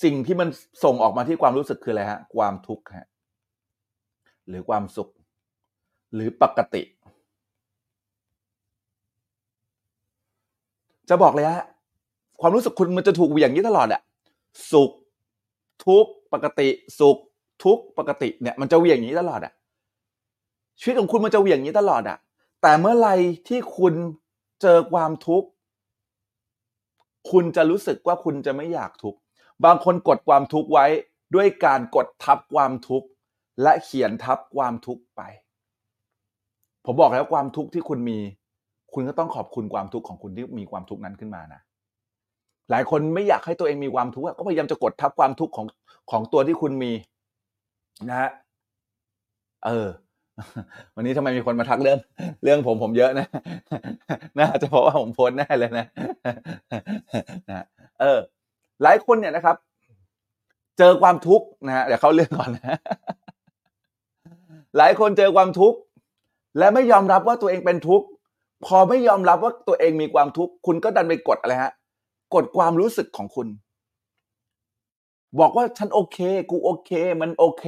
[0.02, 0.48] สิ่งที่มัน
[0.84, 3.08] ส่งออกมาที่ความรู้สึกคืออะไรฮะ ความทุกข์ฮะ
[4.48, 5.10] หรือความสุข
[6.14, 6.82] หรือปกติ
[11.08, 11.64] จะบอกเลยฮะ
[12.40, 14.02] ความรู้สึกคุณมันจะถูกเวียงอย่างนี้ตลอดอะ
[14.72, 14.90] สุข
[15.86, 16.68] ทุกปกติ
[17.00, 17.18] สุข
[17.64, 19.52] ทุกปกติเนี่ย มันจะเวียงอย่างนี้ตลอดอะ
[20.80, 22.18] ชีวิตของคุณมันจะเวียงอย่างนี้ตลอดอะ
[22.62, 23.08] แต่เมื่อไหร
[23.48, 23.94] ที่คุณ
[24.62, 25.48] เจอความทุกข์
[27.30, 29.18] คุณจะรู้สึกว่าคุณจะไม่อยากทุกข์
[29.64, 30.86] บางคนกดความทุกข์ไว้
[31.34, 33.08] ด้วยการกดทับความทุกข์
[33.62, 35.22] และเขียนทับความทุกข์ไป
[36.84, 38.18] ผมบอกแล้วความทุกข์ที่คุณมี
[38.94, 41.60] คุณก็ต้องขอบคุณความทุกข์ของคุณที่มีความทุกข์นั้นขึ้นมานะ
[42.70, 45.66] หลายคนไม่อยากให้ตัวเองมีความทุกข์ก็พยายามจะกดทับความทุกข์ของ
[46.10, 46.92] ของตัวที่คุณมี
[48.08, 48.30] นะฮะ
[49.66, 49.88] เออ
[50.94, 51.98] วันนี้ทำไมมีคนมาทักเรื่อง
[52.42, 53.26] เรื่องผมผมเยอะนะ
[54.38, 55.86] น่าจะเพราะว่าผมโพสแน่เลยนะ
[57.50, 57.64] นะ
[58.00, 58.18] เออ
[58.82, 59.56] หลายคนเนี่ยนะครับ
[60.78, 62.78] เจอความทุกข์นะฮะเดี๋ยวเข้าเรื่องก่อนนะ
[64.78, 65.78] หลายคนเจอความทุกข์
[66.58, 68.06] และไม่ยอมรับว่าตัวเองเป็นทุกข์
[68.66, 71.72] พอไม่ยอมรับว่าตัวเองมีความทุกข์คุณก็ดันไปกดอะไรฮะ
[72.34, 73.48] กดความรู้สึกของคุณ
[75.40, 76.18] บอกว่าฉันโอเค
[76.50, 77.64] กูโอเค มันโอเค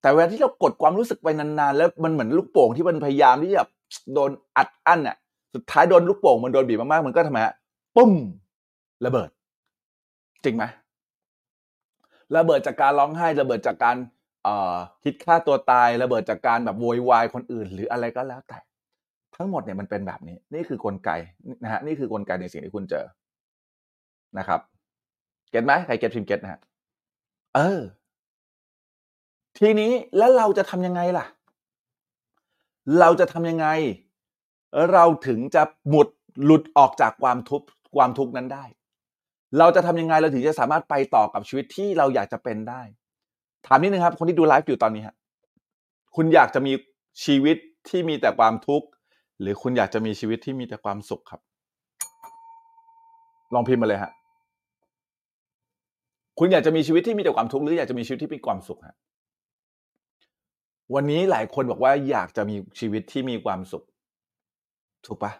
[0.00, 3.62] แต่เวลาที่เรากดความรู้สึกไปนานๆ แล้วมันเหมือนลูกโป่งที่มันพยายามที่จะ
[4.14, 5.16] โดนอัดอั้นอะ
[5.54, 7.54] สุดท้ายโดนลูกโป่งมันโดนบีบมากๆมันก็ทำไมฮะ
[7.96, 8.12] ปุ้ม
[9.04, 9.28] ระเบิด
[10.44, 10.64] จริงไหม
[12.36, 13.96] ระเบิดจากการร้องไห้ระเบิดจากการ
[15.04, 18.58] คิดฆ่าตัวตายระเบิดจากการแบบโวยวายคนอื่น หรืออะไรก็แล้วแต่
[19.36, 21.10] ทั้งหมดเนี่ยมันเป็นแบบนี้ นี่คือกลไก
[21.62, 23.04] นะฮะนี่คือกลไกในสิ่งที่คุณเจอ
[24.38, 24.60] นะครับ
[25.50, 26.60] get ไหมใคร get พิมพ์ get นะฮะ
[27.54, 27.80] เออ
[29.58, 31.26] ทีนี้แล้วเราจะทำยังไงล่ะ
[33.00, 33.66] เราจะทำยังไง
[34.92, 36.08] เราถึงจะหมุด
[36.44, 38.64] หลุดออกจากความทุกข์ความทุกข์นั้นได้
[39.58, 42.82] เราจะทำยังไงเราถึงจะสามารถไปต่อกับชีวิตที่เราอยากจะเป็นได้
[43.66, 45.14] ถามนิดนึงครับ คนที่ดูไลฟ์อยู่ตอนนี้ฮะ
[46.16, 46.72] คุณอยากจะมี
[47.24, 47.56] ชีวิต
[47.88, 48.88] ที่มีแต่ความทุกข์
[49.40, 51.40] หรือคุณอยากจะมีชีวิตที่มีแต่ความสุขครับ
[53.54, 54.12] ลองพิมพ์มาเลยฮะ
[56.38, 58.96] คุณอยากจะมีชีวิตที่มีแต่ความทุกข์หรืออยากจะมีชีวิตที่มีความสุขฮะ
[60.94, 63.84] วันนี้หลายคนบอกว่าอยากจะมีชีวิตที่มีความสุข
[65.06, 65.32] ถูกปะ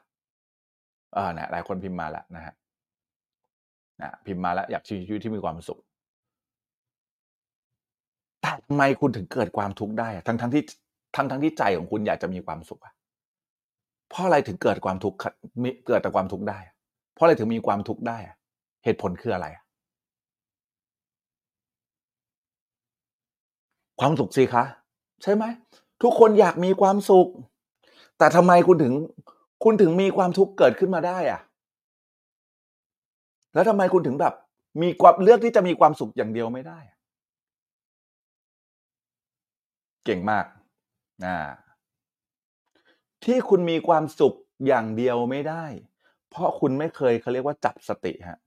[1.17, 2.55] อ่านะหลายคนพิมพ์มาแล้วนะฮะ
[4.01, 5.81] นะพิมพ์มาแล้วอยากชีวิตที่มีความสุข
[8.43, 10.63] แต่ทำไมคุณถึงเกิดความทุกข์ได้ทั้งทั้งที่
[11.17, 12.95] ทั้งทั้งที่ใจของคุณอยากจะมีความสุขอะ
[14.11, 15.17] เพราะอะไรถึงเกิดความทุกข์
[15.87, 16.59] เกิดแต่ความทุกข์ได้
[17.15, 18.19] เพราะอะไรถึงมีความทุกข์ได้
[18.85, 19.47] เหตุผลคืออะไร
[24.01, 24.65] ความสุขสิคะ
[25.23, 25.45] ใช่ไหม
[26.03, 27.29] ทุกคนอยากมีความสุข
[28.19, 28.95] แต่ทำไมคุณถึง
[29.65, 31.41] คุณถึงมีความทุกข์เกิดขึ้นมาได้อะ
[33.55, 34.35] แล้วทำไมคุณถึงแบบ
[34.83, 36.79] มีความเลือกที่จะมีความสุขอย่างเดียวไม่ได้
[40.05, 40.47] เก่งมาก
[41.27, 41.39] อ่า
[43.25, 44.35] ที่คุณมีความสุข
[44.67, 45.65] อย่างเดียวไม่ได้
[46.31, 48.39] เพราะคุณไม่เคยเขาเรียกว่าจับสติฮะ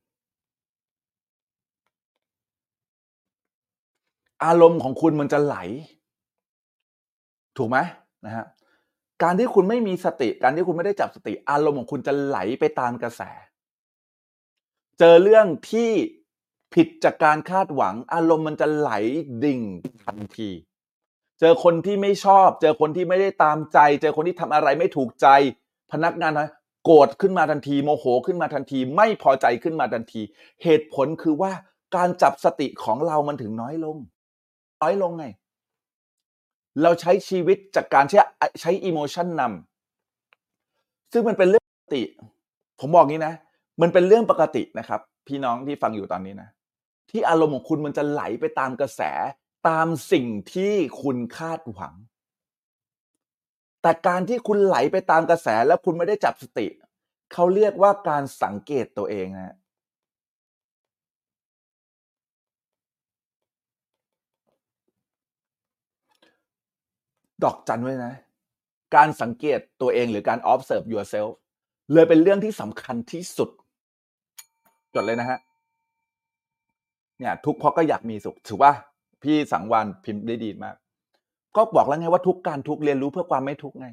[4.46, 5.56] อารมณ์ของคุณมันจะไหล
[7.58, 7.78] ถูกไหม
[8.26, 8.46] นะฮะ
[9.24, 13.22] การที่คุณไม่มีสติ การที่คุณไม่ได้จับสติ อารมณ์ของคุณจะไหลไปตามกระแส
[15.00, 15.90] เจอเรื่องที่
[16.74, 18.92] ผิดจากการคาดหวัง อารมณ์มันจะไหล
[19.44, 19.62] ดิ่ง
[20.04, 20.50] ทันที
[21.40, 25.28] เจอคนที่ไม่ชอบ เจอคนที่ไม่ได้ตามใจ เจอคนที่ทำอะไรไม่ถูกใจ
[25.92, 26.50] พนักงานนะ
[26.86, 30.22] โกรธขึ้นมาทันทีโมโหขึ้นมาทันที ไม่พอใจขึ้นมาทันที
[30.64, 31.52] เหตุผลคือว่า
[31.96, 33.98] การจับสติของเรามันถึงน้อยลง
[34.82, 35.26] น้อยลงไง
[36.82, 38.18] เราใช้ชีวิตจากการใช้
[38.62, 42.02] ใช้อิโมชันนำซึ่งมันเป็นเรื่องปกติ
[42.80, 43.34] ผมบอกงี้นะ
[43.82, 46.50] มันเป็นเรื่องปกตินะครับ พี่น้องที่ฟังอยู่ตอนนี้นะ
[47.10, 49.02] ที่อารมณ์ของคุณมันจะไหลไปตามกระแส
[49.68, 51.94] ตามสิ่งที่คุณคาดหวัง
[53.82, 56.68] แต่การที่คุณไหลไปตามกระแสแล้วคุณไม่ได้จับสติ
[57.34, 59.56] เขาเรียกว่าการสังเกตตัวเองนะ
[67.44, 68.14] ดอกจันไว้นะ
[68.96, 71.32] การสังเกตตัวเองหรือการ observe yourself
[71.94, 73.50] เลยเป็นเรื่องที่สำคัญที่สุด
[74.94, 75.40] จดเลยนะฮะ
[77.20, 78.72] เนี่ย ทุกเพราะก็อยากมีสุข ถือว่า
[79.26, 80.76] พี่สังวานพิมพ์ได้ดีมาก
[81.56, 83.88] ก็บอกแล้วไงว่าทุกการทุกเรียนรู้เพื่อความไม่ทุกไง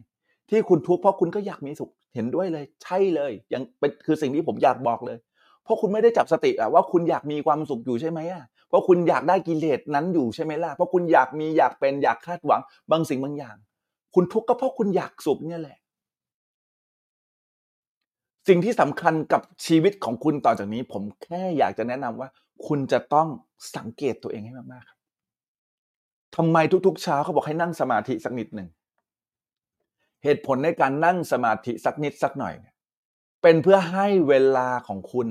[0.50, 5.18] ที่คุณทุกเพราะคุณก็อยากมีสุขเห็นด้วยเลย ใช่เลยยังเป็นคือสิ่งที่ผมอยากบอกเลย
[5.64, 13.56] เพราะคุณไม่ได้จับสติอะว่าคุณอยากมีความสุขอยู่ใช่ไหมอะเพราะคุณอยากได้กิเลสนั้นอยู่ใช่ไหมล่ะเพราะคุณอยากมีอยากเป็นอยากคาดหวัง บางสิ่งบางอย่าง
[14.14, 15.78] คุณทุกข์ก็เพราะคุณอยากสุขเนี่ยแหละ
[18.48, 22.28] สิ่งที่สำคัญกับชีวิตของคุณต่อจากนี้ ผมแค่อยากจะแนะนำว่า
[22.66, 23.28] คุณจะต้อง
[23.76, 24.98] สังเกตตัวเองให้มากๆครับ
[26.36, 28.68] ทำไมทุกๆเช้าเขาบอกให้นั่งสมาธิสักนิดหนึ่ง
[30.24, 32.74] เหตุผลในการนั่งสมาธิสักนิดสักหน่อยเนี่ย
[33.42, 35.28] เป็นเพื่อให้เวลาของคุณ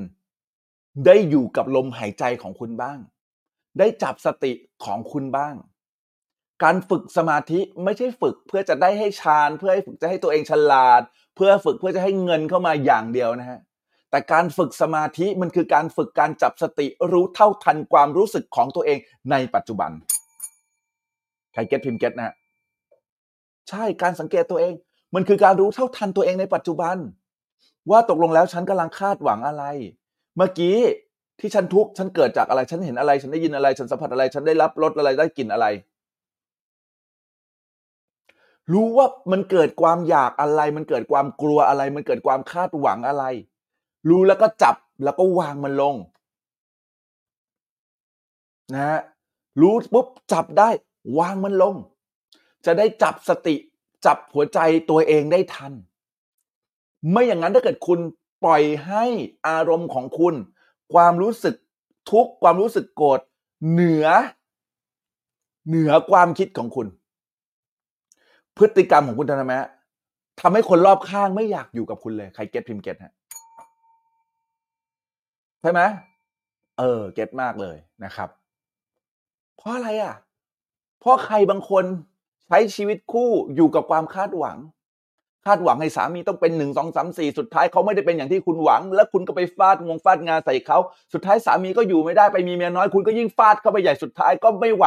[1.05, 2.99] ได้อยู่กับลมหายใจของคุณบ้าง
[3.79, 4.53] ได้จับสติ
[4.85, 5.55] ของคุณบ้าง
[6.63, 11.01] การฝึกสมาธิไม่ใช่ฝึกเพื่อจะได้ให้ฌานเพื่อให้ฝึกจะให้ตัวเองฉลาด
[11.35, 13.59] เพื่อฝึกเพื่อจะให้เงินเข้ามาอย่างเดียวนะฮะ
[14.09, 18.97] แต่การฝึกสมาธิมันคือการฝึกการจับสติรู้เท่าทันความรู้สึกของตัวเอง
[19.31, 19.91] ในปัจจุบัน
[21.53, 22.33] ใครเก็ตพิมพ์เก็ตนะฮะ
[23.69, 24.73] ใช่การสังเกตตัวเอง
[25.15, 26.97] มันคือการรู้เท่าทันตัวเองในปัจจุบัน
[27.91, 29.63] ว่าตกลงแล้วฉันกำลังคาดหวังอะไร
[30.35, 30.77] เมื่อกี้
[31.39, 35.67] ที่ฉันทุกข์ฉันเกิดจากอะไร ฉันเห็นอะไร ฉันได้ยินอะไร ฉันสัมผัสอะไร ฉันได้รับรสอะไรได้กลิ่นอะไร
[38.73, 43.23] รู้ว่ามันเกิดความอยากอะไร มันเกิดความกลัวอะไร มันเกิดความคาดหวังอะไร
[44.09, 45.95] รู้แล้วก็จับแล้วก็วางมันลง
[48.73, 48.99] นะฮะ
[49.61, 50.69] รู้ปุ๊บจับได้
[51.17, 51.75] วางมันลง
[52.65, 53.55] จะได้จับสติ
[54.05, 54.59] จับหัวใจ
[54.89, 55.73] ตัวเองได้ทัน
[57.11, 57.99] ไม่อย่างนั้นถ้าเกิดคุณ
[58.43, 59.05] ปล่อยให้
[59.47, 60.35] อารมณ์ของคุณ
[60.93, 61.55] ความรู้สึก
[62.11, 63.19] ทุกข์ความรู้สึกโกรธ
[63.71, 64.07] เหนือ
[65.67, 66.87] เหนือความคิดของคุณ
[68.57, 69.69] พฤติกรรมของคุณทำไมฮะ
[70.41, 73.13] ทำให้คนรอบข้างไม่อยากอยู่กับคุณเลย ใครเก็ตพิมพ์เก็ตฮะ
[75.61, 75.81] ใช่ไหม
[76.79, 78.29] เออ เก็ตมากเลยนะครับ
[79.57, 80.15] เพราะอะไรอะ
[81.01, 81.85] เพราะใครบางคน
[82.47, 84.57] ใช้ชีวิตคู่อยู่กับความคาดหวัง
[85.45, 90.77] คาดหวังให้สามีต้องเป็นหนึ่งสองสามสี่สุดท้ายเขาไม่ได้เป็นอย่างที่คุณหวัง แล้วคุณก็ไปฟาดงวงฟาดงานใส่เขา
[91.13, 94.85] สุดท้ายสามีก็อยู่ไม่ได้ไปมีเมียน้อยคุณก็ยิ่งฟาดเข้าไปใหญ่สุดท้ายก็ไม่ไหว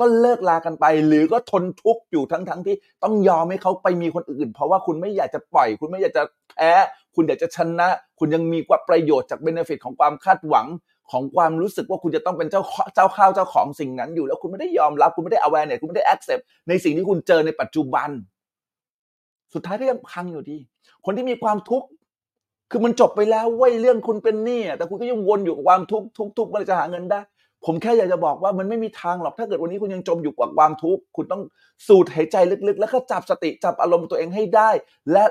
[0.00, 6.72] ก็เลิกลากันไป หรือก็ทนทุกข์อยู่ทั้งทั้งที่ต้องยอมให้เขาไปมีคนอื่น เพราะว่าคุณไม่อยากจะปล่อย คุณไม่อยากจะแพ้
[7.14, 7.88] คุณอยากจะชนะ
[8.18, 10.66] คุณยังมีความประโยชน์จากเบนฟิตของความคาดหวัง
[11.10, 12.62] ของความรู้สึกว่าคุณจะต้องเป็นเจ้า
[12.94, 18.10] เจ้าข้าวเจ้าของสิ่งนั้นอยู่ แล้วคุณไม่ได้ยอมรับคุณไม่ได้ awareness คุณไม่ได้ accept ในสิ่งที่คุณเจอในปัจจุบัน
[19.54, 20.58] สุดท้ายก็ยังพังอยู่ดี
[21.04, 21.86] คนที่มีความทุกข์
[22.70, 27.20] คือมันจบไปแล้วเว้ยเรื่องคุณเป็นหนี้แต่คุณก็ยังวนอยู่กับความทุกข์ทุกข์ทุกข์เมื่อจะหาเงินได้
[27.64, 31.42] ผมแค่อยากจะบอกว่ามันไม่มีทางหรอกถ้าเกิดวันนี้คุณยังจมอยู่กับความทุกข์คุณต้อง
[31.86, 32.36] สูดหายใจ
[32.68, 34.70] ลึกๆ แล้วก็จับสติจับอารมณ์ตัวเองให้ได้
[35.12, 35.24] และ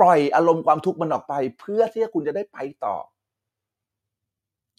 [0.00, 2.96] ปล่อยอารมณ์ความทุกข์มันออกไป เพื่อที่คุณจะได้ไปต่อ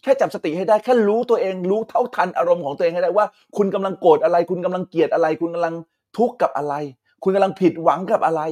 [0.02, 5.74] แค่จับสติให้ได้แค่รู้ตัวเองรู้เท่าทันอารมณ์ของตัวเองให้ได้ว่า คุณกำลังโกรธอะไร คุณกำลังเกลียดอะไร คุณกำลัง
[6.16, 6.74] ทุกข์กับอะไร
[7.22, 8.42] คุณกำลังผิดหวังกับอะไร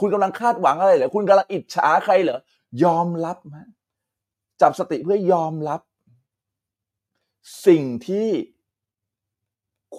[0.00, 2.40] คุณกำลังคาดหวังอะไรเหรอคุณกำลังอิจฉาใครเหรอ
[2.84, 3.68] ยอมรับนะ
[4.60, 5.80] จับสติเพื่อยอมรับ
[7.66, 8.28] สิ่งที่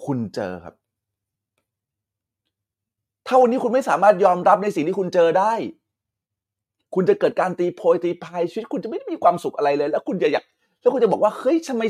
[0.04, 0.74] คุณเจอครับ
[3.26, 5.52] ถ้าวันนี้คุณไม่สามารถยอมรับในสิ่งที่คุณเจอได้
[6.94, 10.44] คุณจะเกิดการตีโพยตีพายชีวิต คุณจะไม่ได้มีความสุขอะไรเลย แล้วคุณจะอยาก
[10.80, 11.82] แล้วคุณจะบอกว่าเฮ้ยทำไม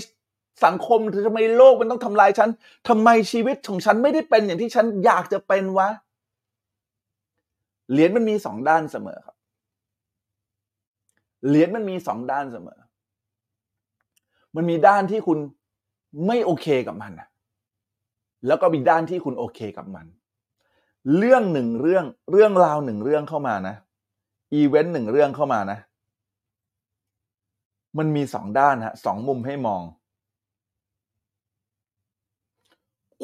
[0.64, 2.50] สังคมทำไมโลกมันต้องทำลายฉัน
[2.88, 5.88] ทำไมชีวิตของฉันไม่ได้เป็นอย่างที่ฉันอยากจะเป็นวะ
[7.92, 9.36] เหรียญมันมีสองด้านเสมอครับ
[11.48, 12.78] เหรียญมันมีสองด้านเสมอ
[14.56, 15.38] มันมีด้านที่คุณ
[16.26, 17.28] ไม่โอเคกับมันนะ
[18.46, 20.06] แล้วก็มีด้านที่คุณโอเคกับมัน
[21.18, 23.76] เรื่องหนึ่งเรื่องเรื่องราวหนึ่งเรื่องเข้ามานะ
[24.54, 25.78] อีเวนต์หนึ่งเรื่องเข้ามานะ
[27.98, 29.82] มันมีสองด้านฮะสองมุมให้มอง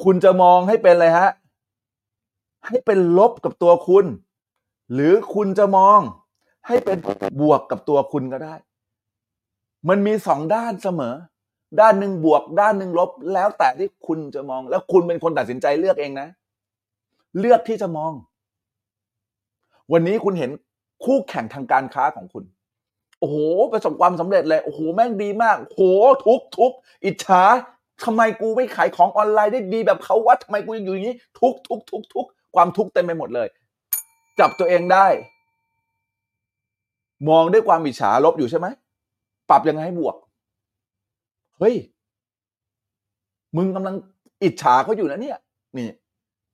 [0.03, 1.31] คุณจะมองให้เป็นอะไรฮะ
[2.67, 4.07] ให้เป็นลบกับตัวคุณ
[4.93, 6.01] หรือคุณจะมอง
[6.67, 6.99] ให้เป็น
[7.41, 8.55] บวกกับตัวคุณก็ได้
[9.89, 11.15] มันมีสองด้านเสมอ
[11.81, 16.29] ด้านหนึ่งบวก ด้านหนึ่งลบ แล้วแต่ที่คุณจะมอง แล้วคุณเป็นคนตัดสินใจเลือกเองนะ
[17.39, 18.13] เลือกที่จะมอง
[19.93, 20.51] วันนี้คุณเห็น
[21.05, 22.45] คู่แข่งทางการค้าของคุณ
[23.21, 23.37] โอ้โห
[23.73, 25.83] ประสบความสำเร็จเลย โอ้โหแม่งดีมากโอ้โห
[26.27, 26.73] ทุกทุก
[27.05, 27.43] อิจฉา
[28.05, 33.49] ทำไมกูไม่ขายของออนไลน์ได้ดีแบบเขาวะทำไมกูยังอยู่อย่างนี้ ทุกทุกทุกทุกความทุกข์เต็มไปหมดเลย
[34.41, 35.07] จับตัวเองได้
[37.29, 38.67] มองด้วยความอิจฉาลบอยู่ใช่ไหม
[39.51, 40.17] ปรับยังไงให้บวก
[41.59, 41.75] เฮ้ย
[43.57, 43.95] มึงกำลัง
[44.43, 45.39] อิจฉาเขาอยู่นะเนี่ย
[45.77, 45.89] นี่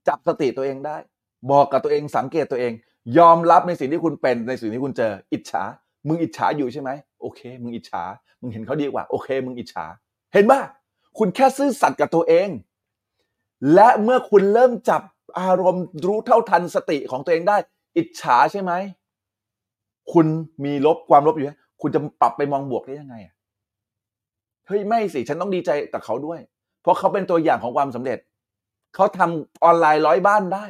[0.09, 0.97] จับสติตัวเองได้
[1.51, 2.73] บอกกับตัวเองสังเกตตัวเอง
[3.19, 5.63] ยอมรับในสิ่งที่คุณเป็นในสิ่งที่คุณเจอ อิจฉา
[6.09, 6.91] มึงอิจฉาอยู่ใช่ไหม
[7.21, 8.03] โอเค มึงอิจฉา
[8.41, 9.85] มึงเห็นเขาดีกว่า โอเค มึงอิจฉา
[10.33, 10.61] เห็นป่ะ
[11.19, 12.49] คุณแค่ซื่อสัตย์กับตัวเอง
[13.75, 15.03] และเมื่อคุณเริ่มจับ
[15.41, 17.57] อารมณ์รู้เท่าทันสติของตัวเองได้
[17.97, 18.73] อิจฉาใช่ไหม
[20.13, 20.27] คุณ
[20.65, 21.47] มีลบความลบอยู่
[21.83, 23.17] คุณจะปรับไปมองบวกได้ยังไง
[24.67, 26.41] เฮ้ยไม่สิฉันต้องดีใจกับเขาด้วย
[26.83, 28.19] เพราะเขาเป็นตัวอย่างของความสำเร็จ
[28.95, 30.67] เขาทำออนไลน์ร้อยบ้านได้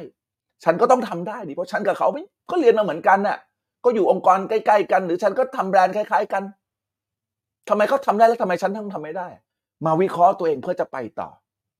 [0.63, 3.37] ฉันก็ต้องทำได้ดิเพราะฉันกับเขาไม่ก็เรียนมาเหมือนกันน่ะ
[3.83, 6.43] ก็อยู่องค์กรใกล้ๆกัน หรือฉันก็ทำแบรนด์คล้าย ๆ กัน
[7.69, 9.27] ทำไมเขาทำได้แล้วทำไมฉันต้องทำไม่ได้
[9.85, 11.29] มาวิเคราะห์ตัวเองเพื่อจะไปต่อ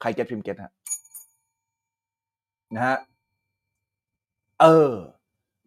[0.01, 0.73] ใครเก็ตพิมพ์เก็ตฮะ
[2.75, 2.97] นะฮะ
[4.61, 4.93] เออ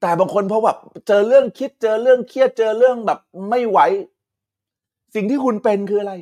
[0.00, 3.18] แต่บางคนเพราะแบบเจอเรื่องคิดเจอเรื่องเครียดเจอเรื่องแบบ
[3.50, 3.78] ไม่ไหว
[5.14, 6.14] สิ่งที่คุณเป็นคืออะไร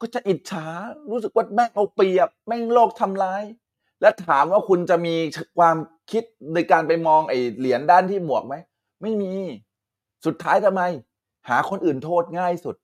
[0.00, 0.66] ก็จะอิจฉา
[1.10, 3.42] รู้สึกว่าแม่งเอาเปรียบ แม่งโลกทำร้าย
[4.02, 5.14] และถามว่าคุณจะมี
[5.58, 5.76] ความ
[6.10, 6.22] คิด
[6.54, 8.54] ในการไปมองไอ้เหรียญด้านที่หมวกไหม
[9.02, 9.32] ไม่มี
[10.26, 10.82] สุดท้ายทำไม
[11.48, 12.76] หาคนอื่นโทษง่ายสุด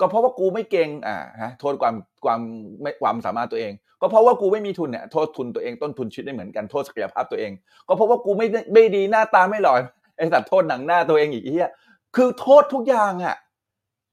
[0.00, 1.94] ก็เพราะว่ากูไม่เก่ง อ่าฮะ โทษความ
[2.24, 2.40] ความ
[2.80, 7.52] ไม่ความสามารถตัวเอง ก็เพราะว่ากูไม่มีทุนเนี่ย โทษทุนตัวเองต้นทุนชีวิตไม่เหมือนกัน โทษศักยภาพตัวเอง
[7.88, 9.74] ก็เพราะว่ากูไม่ไม่ดีหน้าตาไม่หล่อ
[10.16, 11.70] ไอ้สัตว์โทษหนังหน้าตัวเองอีกเฮีย
[12.16, 13.36] คือโทษทุกอย่างอะ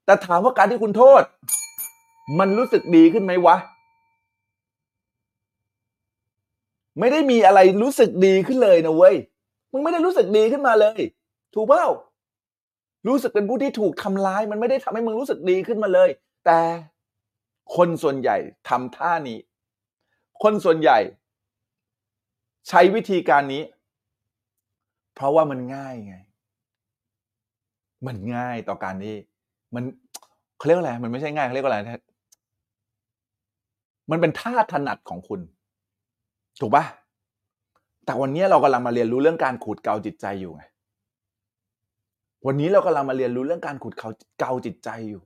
[0.05, 1.21] แต่ถามว่าการที่คุณโทษ
[2.39, 3.55] มันรู้สึกดีขึ้นไหมวะ
[6.99, 9.15] ไม่ได้มีอะไรรู้สึกดีขึ้นเลยนะเว้ย
[9.71, 11.01] มึงไม่ได้รู้สึกดีขึ้นมาเลย
[11.53, 11.85] ถูกเปล่า
[13.07, 16.09] รู้สึกเป็นผู้ที่ถูกทำร้าย มันไม่ได้ทำให้มึงรู้สึกดีขึ้นมาเลย
[16.45, 16.59] แต่
[17.75, 18.37] คนส่วนใหญ่
[18.69, 19.39] ทำท่านี้
[20.43, 20.99] คนส่วนใหญ่
[22.67, 23.63] ใช้วิธีการนี้
[25.15, 26.15] เพราะว่ามันง่ายไง
[28.07, 29.15] มันง่ายต่อการที่
[29.75, 29.83] มัน
[30.57, 31.79] เขาเรียกว่าอะไร มันไม่ใช่ง่ายเขาเรียกว่าอะไร
[34.11, 35.39] มันเป็นท่าถนัดของคุณ
[36.59, 36.85] ถูกปะ
[38.05, 40.63] แต่วันนี้เรากำลังมาเรียนรู้เรื่องการขูดเกาจิตใจอยู่ไง
[42.45, 45.21] วันนี้เรากำลังมาเรียนรู้เรื่องการขูดเกาเกาจิตใจอยู่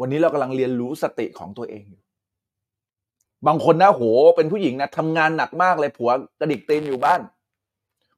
[0.00, 2.02] วันนี้เรากำลังเรียนรู้สติของตัวเองอยู่
[3.46, 4.02] บางคนนะโห
[4.36, 7.20] เป็นผู้หญิงนะทำงานหนักมากเลยผัวกระดิกตีนอยู่บ้าน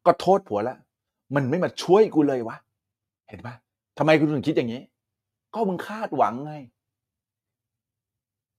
[0.06, 0.78] ก็โทษผัวล้ว
[1.34, 2.56] มันไม่มาช่วยกูเลยวะ
[3.28, 3.54] เห็นปะ
[3.98, 4.82] ทำไมคุณถึงคิดอย่างนี้
[5.54, 6.54] ก็มึงคาดหวังไง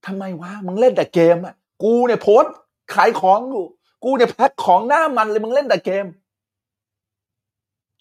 [0.05, 2.43] ทำไมวะมึงเล่นแต่เกมอะ กูเนี่ยโพส
[2.93, 3.65] ขายของอยู่
[4.03, 6.05] กูเนี่ยแพ็คของหน้ามันเลยมึงเล่นแต่เกม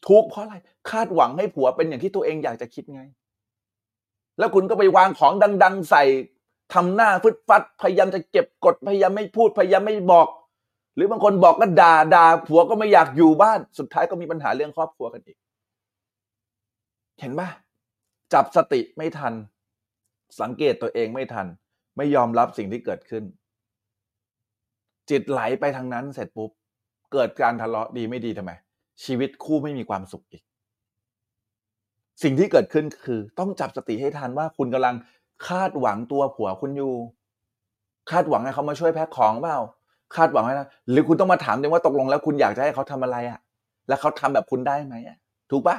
[0.07, 0.55] ถูกเพราะอะไร
[0.91, 3.03] คาดหวังให้ผัวเป็นอย่างที่ตัวเองอยากจะคิดไง
[4.39, 5.33] แล้วคุณก็ไปวางของ
[5.63, 6.05] ดัง ๆ ใส่
[6.75, 10.29] ทำหน้าฟึดฟัด พยายามจะเก็บกดพยายามไม่พูดพยายามไม่บอก
[10.95, 15.39] หรือบางคนบอกก็ด่าด่าผัวก็ไม่อยากอยู่บ้าน สุดท้ายก็มีปัญหาเรื่องครอบครัวกันอีก
[17.21, 17.49] เห็นปะ
[18.33, 19.35] จับสติไม่ทัน
[20.41, 21.47] สังเกตตัวเองไม่ทัน
[21.97, 23.25] ไม่ยอมรับสิ่งที่เกิดขึ้น
[25.11, 26.51] จิตไหลไปทางนั้นเสร็จปุ๊บ
[27.13, 28.53] เกิดการทะเลาะดีไม่ดีทำไม
[29.05, 30.43] ชีวิตคู่ไม่มีความสุขอีก
[32.23, 34.95] สิ่งที่เกิดขึ้นคือต้องจับสติให้ทันว่าคุณกำลัง
[35.49, 36.95] คาดหวังตัวผัวคุณอยู่
[38.11, 39.59] คาดหวังให้เขามาช่วยแพ็คของเปล่า
[40.17, 43.41] คาดหวังให้นะหรือคุณต้องมาถามเองว่าตกลงแล้วคุณอยากจะให้เขาทำอะไรอะ่ะ
[43.89, 45.17] แล้วเขาทำแบบคุณได้ไหมอะ
[45.51, 45.77] ถูกปะ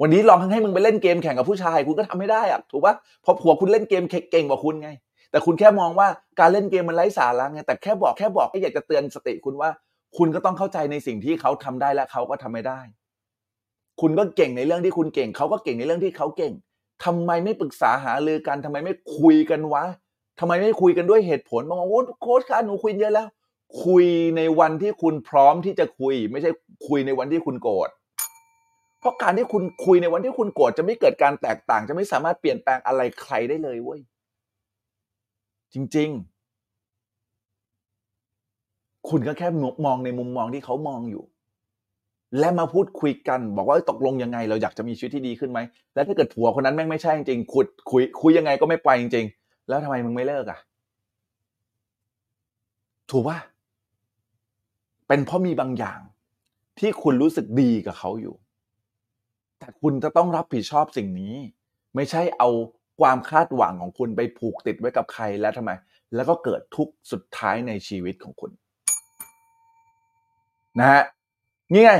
[0.00, 4.90] วันนี้ลองให้มึงไปเล่นเกมแข่งกับผู้ชาย คุณก็ทำไม่ได้อะถูกปะเพราะผัวคุณเล่นเกมเก่งกว่าคุณไง
[5.32, 6.08] แต่คุณแค่มองว่า
[6.40, 9.70] การเล่นเกมมันไร้สาระไงแต่แค่บอกแค่บอกก็อยากจะเตือนสติคุณว่า
[10.16, 12.80] คุณก็ต้องเข้าใจในสิ่งที่เขาทำได้และเขาก็ทำไม่ได้
[14.00, 16.52] คุณก็เก่งในเรื่องที่คุณเก่งเขาก็เก่งในเรื่องที่เขาเก่ง
[17.04, 19.84] ทำไมไม่ปรึกษาหารือกันทำไมไม่คุยกันวะ
[20.40, 23.28] ทำไมไม่คุยกันด้วยเหตุผลบอกว่าโอ้โค้ชคะหนูคุยเยอะแล้ว
[23.84, 24.04] คุย
[24.36, 26.50] ในวันที่คุณพร้อมที่จะคุย ไม่ใช่
[26.88, 27.90] คุยในวันที่คุณโกรธ
[29.00, 34.00] เพราะการที่คุณคุยในวันที่คุณโกรธจะไม่เกิดการแตกต่าง จะไม่สามารถเปลี่ยนแปลงอะไรใครได้เลยเว้ย
[35.74, 36.10] จริง
[38.18, 39.48] ๆ คุณก็แค่
[39.86, 41.24] มองในมุมมองที่เขามองอยู่
[42.38, 45.58] และมาพูดคุยกัน บอกว่าตกลงยังไง เราอยากจะมีชีวิตที่ดีขึ้นไหม
[45.94, 50.58] แล้วถ้าเกิดผัวคนนั้นแม่งไม่ใช่จริงๆคุยคุยคุยยังไงก็ไม่ไปจริง ๆ แล้วทำไมมึงไม่เลิกอะ
[53.10, 53.38] ถูกป่ะ
[55.08, 56.00] เป็นเพราะมีบางอย่าง
[56.78, 58.34] ที่คุณรู้สึกดีกับเขาอยู่
[59.58, 61.34] แต่คุณจะต้องรับผิดชอบสิ่งนี้
[61.94, 62.48] ไม่ใช่เอา
[63.00, 65.70] ความคาดหวังของคุณไปผูกติดไว้กับใครแล้วทำไม
[66.14, 68.50] แล้วก็เกิดทุกข์สุดท้ายในชีวิตของคุณ
[70.78, 71.02] นะฮะ
[71.72, 71.92] นี่ไง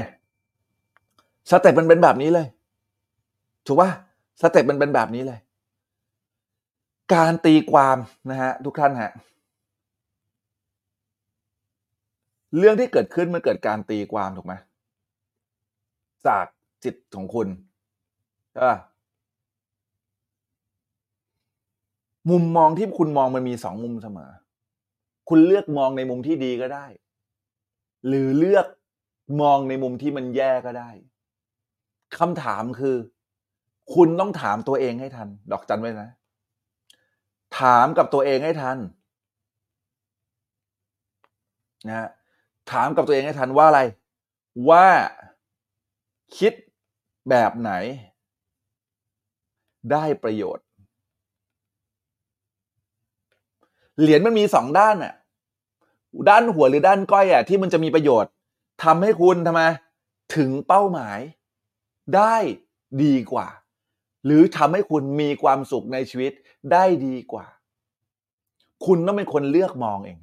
[1.51, 2.47] step มันเป็นแบบนี้เลย
[3.67, 3.91] ถูกป่ะ
[4.41, 5.41] step มันเป็นแบบนี้เลย
[7.15, 7.97] การตีความ
[8.31, 9.13] นะฮะทุกท่านฮะ
[12.59, 14.55] เรื่องที่เกิดขึ้นมันเกิดการตีความถูกไหม
[16.27, 16.47] จาก
[16.85, 17.49] จิตของคุณ
[18.53, 18.79] ใช่ป่ะ
[22.31, 24.31] มุมมองที่คุณมองมันมีสองมุมเสมอ
[25.29, 26.87] คุณเลือกมองในมุมที่ดีก็ได้
[28.07, 28.67] หรือเลือก
[29.41, 30.91] มองในมุมที่มันแย่ก็ได้
[32.19, 32.97] คำถามคือ
[33.95, 36.11] คุณต้องถามตัวเองให้ทัน ดอกจันไว้นะ
[37.59, 38.79] ถามกับตัวเองให้ทัน
[41.89, 42.09] นะ
[42.73, 43.81] ถามกับตัวเองให้ทันว่าอะไร
[44.69, 44.87] ว่า
[46.39, 46.53] คิด
[47.31, 47.73] แบบไหน
[49.93, 50.67] ได้ประโยชน์
[54.03, 55.15] เหรียญมันมีสองด้านอะ
[56.29, 58.31] ด้านหัวหรือด้านก้อยอะที่มันจะมีประโยชน์
[58.85, 59.63] ทำให้คุณทำไม
[60.37, 61.19] ถึงเป้าหมาย
[62.17, 62.37] ได้
[63.03, 63.49] ดีกว่า
[64.27, 66.33] หรือทำให้คุณมีความสุขในชีวิต
[66.73, 67.47] ได้ดีกว่า
[68.87, 70.19] คุณต้องเป็นคนเลือกมองเอง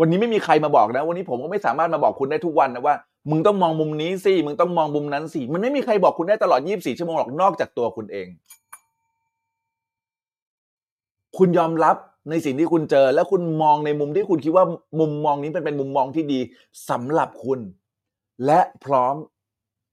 [0.00, 2.94] วันนี้ไม่มีใครมาบอกนะ วันนี้ผมก็ไม่สามารถมาบอกคุณได้ทุกวันนะว่า
[3.30, 8.28] มึงต้องมองมุมนี้สิมึงต้องมองมุมนั้นสิมันไม่มีใครบอกคุณได้ตลอด 24 ชั่วโมงหรอกนอกจากตัวคุณเอง
[11.38, 11.96] คุณยอมรับ
[12.28, 14.64] ในสิ่งที่คุณเจอ แล้วคุณมองในมุมที่คุณคิดว่า
[15.00, 16.40] มุมมองนี้เป็นเป็นมุมมองที่ดี
[16.88, 17.60] สำหรับคุณ
[18.46, 19.14] และพร้อม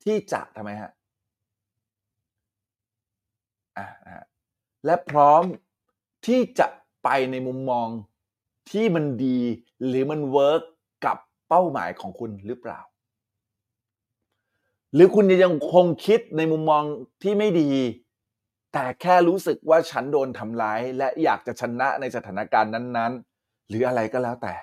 [0.03, 0.91] ที่จะทำไมฮะ
[4.85, 5.43] และพร้อม
[6.27, 6.67] ที่จะ
[7.03, 7.87] ไปในมุมมอง
[8.71, 9.39] ที่มันดี
[9.85, 10.61] หรือมัน work
[11.05, 11.17] กับ
[11.49, 12.79] เป้าหมายของคุณหรือเปล่า
[14.93, 16.83] หรือคุณยังคงคิดในมุมมอง
[17.23, 17.69] ที่ไม่ดี
[18.73, 24.53] แต่แค่รู้สึกว่าฉันโดนทำร้าย และอยากจะชนะในสถานการณ์นั้นๆ หรืออะไรก็แล้วแต่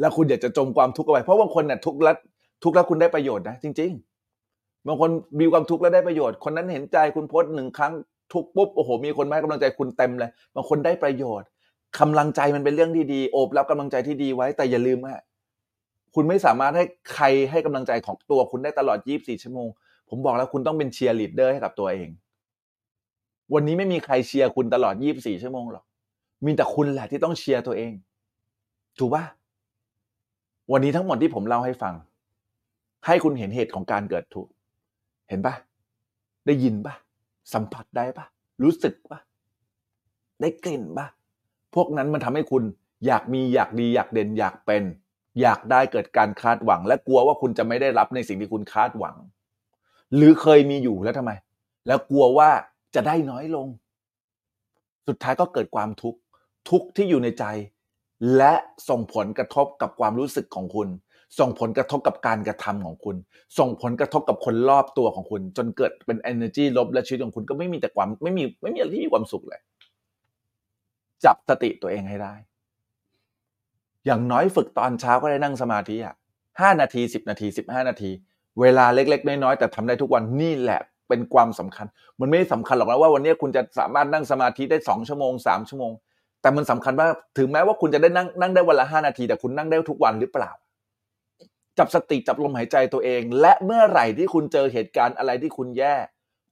[0.00, 2.16] แล้วคุณอยากจะจมความทุกข์เอาไว้เพราะบางคนเนี่ยทุกข์แล้ว
[2.64, 3.90] ทุกข์แล้วคุณได้ประโยชน์นะจริง
[4.38, 7.92] ๆ บางคนมีความทุกข์แล้วได้ประโยชน์ คนนั้นเห็นใจคุณโพสต์หนึ่งครั้ง
[8.32, 11.48] ทุกข์ปุ๊บโอ้โห มีคนมาให้กำลังใจคุณเต็มเลยบางคนได้ประโยชน์
[12.00, 15.14] กำลังใจมันเป็นเรื่องที่ดีโอบรับกำลังใจที่ดีไว้แต่อย่าลืมว่า
[16.14, 16.84] คุณคุณไม่สามารถให้
[17.14, 19.68] ใครให้กำลังใจของตัวคุณได้ตลอด 24 ชั่วโมง
[20.08, 22.08] ผมบอกแล้วคุณต้องเป็นเชียร์ลีดเดอร์ให้กับตัวเอง
[23.54, 25.84] วันนี้ไม่มีใครเชียร์คุณตลอด 24 ชั่วโมงหรอก
[26.44, 27.92] มีแต่คุณแหละที่ต้องเชียร์ตัวเอง
[28.98, 29.24] ถูกปะ
[30.72, 31.94] วันนี้ทั้งหมดที่ผมเล่าให้ฟัง
[33.06, 34.50] ให้คุณเห็นเหตุของการเกิดทุกข์
[35.28, 35.54] เห็นปะ
[36.46, 36.94] ได้ยินปะ
[37.52, 38.26] สัมผัสได้ปะ
[38.62, 39.20] รู้สึกปะ
[40.40, 41.06] ได้กลิ่นปะ
[41.74, 42.62] พวกนั้นมันทำให้คุณ
[43.06, 44.82] อยากมีอยากดีอยากเด่นอยากเป็น
[45.40, 49.16] อยากได้เกิดการคาดหวัง และกลัวว่าคุณจะไม่ได้รับในสิ่งที่คุณคาดหวัง
[50.14, 51.32] หรือเคยมีอยู่แล้วทำไม
[51.86, 52.50] แล้วกลัวว่า
[52.94, 53.66] จะได้น้อยลง
[55.08, 56.18] สุดท้ายก็เกิดความทุกข์
[56.70, 57.44] ทุกข์ที่อยู่ในใจ
[58.36, 58.54] และ
[58.88, 60.88] ส่งผลกระทบกับความรู้สึกของคุณ
[61.38, 63.16] ส่งผลกระทบกับการกระทำของคุณ
[63.58, 69.60] ส่งผลกระทบกับคนรอบตัวของคุณ จนเกิดเป็น energy ลบและชีวิตของคุณก็ไม่มีแต่ความไม่มีไม่มีอะไรที่มีความสุขเลย
[71.24, 72.34] จับสติตัวเองให้ได้
[74.06, 76.14] อย่างน้อยฝึกตอนเช้าก็ได้นั่งสมาธิอะ
[76.60, 78.10] ห้านาทีสิบนาทีสิบห้านาที
[78.60, 81.86] เวลาเล็ก ๆ น้อยๆแต่ทำได้ทุกวันนี่แหละ เป็นความสำคัญ
[82.20, 85.92] มันไม่ได้สำคัญหรอกนะว่าวันนี้คุณจะสามารถนั่งสมาธิได้สองชั่วโมงสามชั่วโมง
[86.40, 90.50] แต่มันสำคัญว่าถึงแม้ว่าคุณจะได้นั่งนั่งได้วันละห้านาที แต่คุณนั่งได้ทุกวันหรือเปล่า
[91.78, 95.94] จับสติจับลมหายใจตัวเอง และเมื่อไหร่ที่คุณเจอเหตุการณ์อะไรที่คุณแย่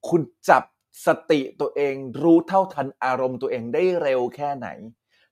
[0.09, 0.63] คุณจับ
[1.07, 4.69] สติตัวเองรู้เท่าทันอารมณ์ตัวเองได้เร็วแค่ไหน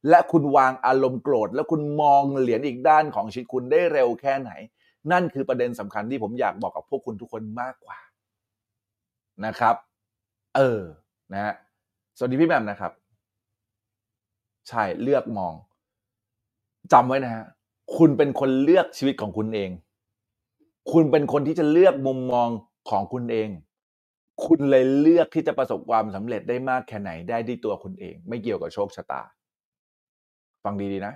[0.08, 4.50] และคุณวางอารมณ์โกรธ แล้วคุณมองเหรียญอีกด้านของชีวิตคุณได้เร็วแค่ไหน
[5.12, 7.98] นั่นคือประเด็นสำคัญที่ผมอยากบอกกับพวกคุณทุกคนมากกว่า
[9.46, 9.76] นะครับ
[10.56, 10.80] เออ
[11.32, 11.54] นะฮะ
[12.16, 12.92] สวัสดีพี่แหมมนะครับ
[14.68, 15.54] ใช่เลือกมอง
[16.92, 17.44] จำไว้นะฮะ
[17.96, 19.70] คุณเป็นคนเลือกชีวิตของคุณเอง
[20.92, 22.48] คุณเป็นคนที่จะเลือกมุมมอง
[22.90, 23.48] ของคุณเอง
[24.44, 29.22] คุณเลยเลือกที่จะประสบความสำเร็จได้มากแค่ไหนได้ด้วยตัวคุณเอง ไม่เกี่ยวกับโชคชะตา
[30.64, 31.14] ฟังดีๆนะ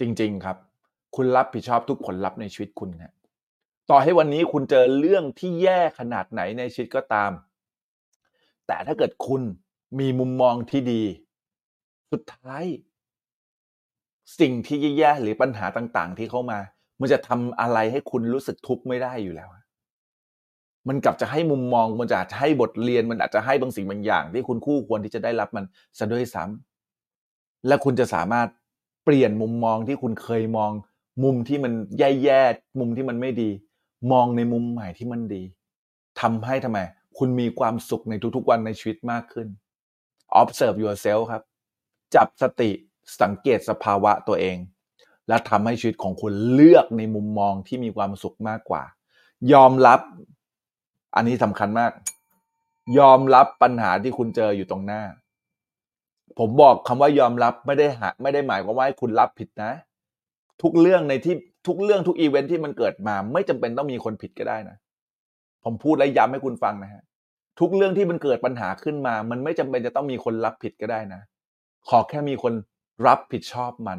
[0.00, 0.56] จริง ๆ ครับ
[1.16, 3.14] คุณรับผิดชอบทุกผลลัพธ์ในชีวิตคุณนะ
[3.90, 7.30] ต่อให้วันนี้คุณเจอเรื่องที่แย่ขนาดไหนในชีวิตก็ตาม
[8.66, 9.42] แต่ถ้าเกิดคุณ
[9.98, 11.02] มีมุมมองที่ดี
[12.12, 12.64] สุดท้าย
[14.40, 16.58] สิ่งที่แย่ๆหรือปัญหาต่างๆ ที่เข้ามา
[17.00, 19.48] มันจะทำอะไรให้คุณรู้สึกทุกข์ไม่ได้อยู่แล้ว
[20.88, 25.64] มันกลับจะให้มุมมองมันจะให้บทเรียนมันอาจจะให้บางสิ่งบางอย่าง ที่คุณคู่ควรที่จะได้รับมัน
[25.98, 28.48] ซะด้วยซ้ำและคุณจะสามารถ
[29.04, 30.72] เปลี่ยนมุมมองที่คุณเคยมอง
[31.24, 33.50] มุมที่มันแย่ๆมุมที่มันไม่ดี
[34.12, 35.42] มองในมุมใหม่ที่มันดี
[36.20, 36.78] ทำให้ทำไม
[37.18, 39.48] คุณมีความสุขในทุกๆวันในชีวิตมากขึ้น
[40.40, 41.42] observe yourself ครับ
[42.14, 42.70] จับสติ
[43.20, 44.56] สังเกตสภาวะตัวเอง
[45.28, 48.82] และทำให้ชีวิตของคุณเลือกในมุมมองที่มีความสุขมากกว่า
[49.52, 50.00] ยอมรับ
[51.14, 51.92] อันนี้สำคัญมาก
[52.98, 55.02] ยอมรับปัญหาที่คุณเจออยู่ตรงหน้า
[56.38, 59.72] ผมบอกคำว่ายอมรับไม่ได้หาไม่ได้หมายความว่าให้คุณรับผิดนะ
[60.62, 61.34] ทุกเรื่องในที่
[61.66, 64.76] ทุกเรื่องทุกอีเวนท์ที่มันเกิดมา ไม่จำเป็นต้องมีคนผิดก็ได้นะ
[65.64, 67.02] ผมพูดและย้ำให้คุณฟังนะฮะ
[67.60, 71.20] ทุกเรื่องที่มันเกิดปัญหาขึ้นมา มันไม่จำเป็นจะต้องมีคนรับผิดก็ได้นะ
[71.88, 72.52] ขอแค่มีคน
[73.06, 73.98] รับผิดชอบมัน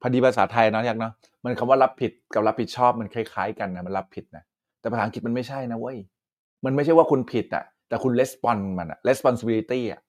[0.00, 1.12] พอดีภาษาไทยเนาะอยากเนาะ
[1.44, 4.44] มันคำว่ารับผิดกับรับผิดชอบมันคล้าย ๆ กันนะมันรับผิดนะ
[4.80, 5.98] แต่ภาษาอังกฤษมันไม่ใช่นะเว้ย
[6.64, 10.00] มันไม่ใช่ว่าคุณผิดอะแต่คุณ respond มันอะ responsibility อะ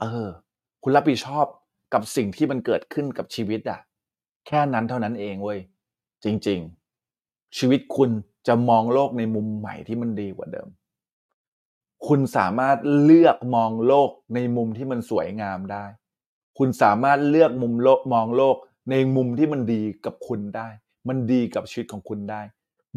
[0.00, 0.28] เออ
[0.82, 1.46] คุณรับผิดชอบ
[1.94, 3.78] กับสิ่งที่มันเกิดขึ้นกับชีวิตอะ
[4.48, 5.60] แค่นั้นเท่านั้นเองเว้ย
[6.24, 6.60] จริง
[7.08, 8.10] ๆ ชีวิตคุณ
[8.46, 10.68] จะมองโลกในมุมใหม่ที่มันดีกว่าเดิม
[12.06, 15.84] คุณสามารถเลือกมองโลกในมุมที่มันสวยงามได้
[16.58, 18.56] คุณสามารถเลือกมุมโลกมองโลก
[18.90, 20.68] ในมุมที่มันดีกับคุณได้
[21.08, 22.42] มันดีกับชีวิตของคุณได้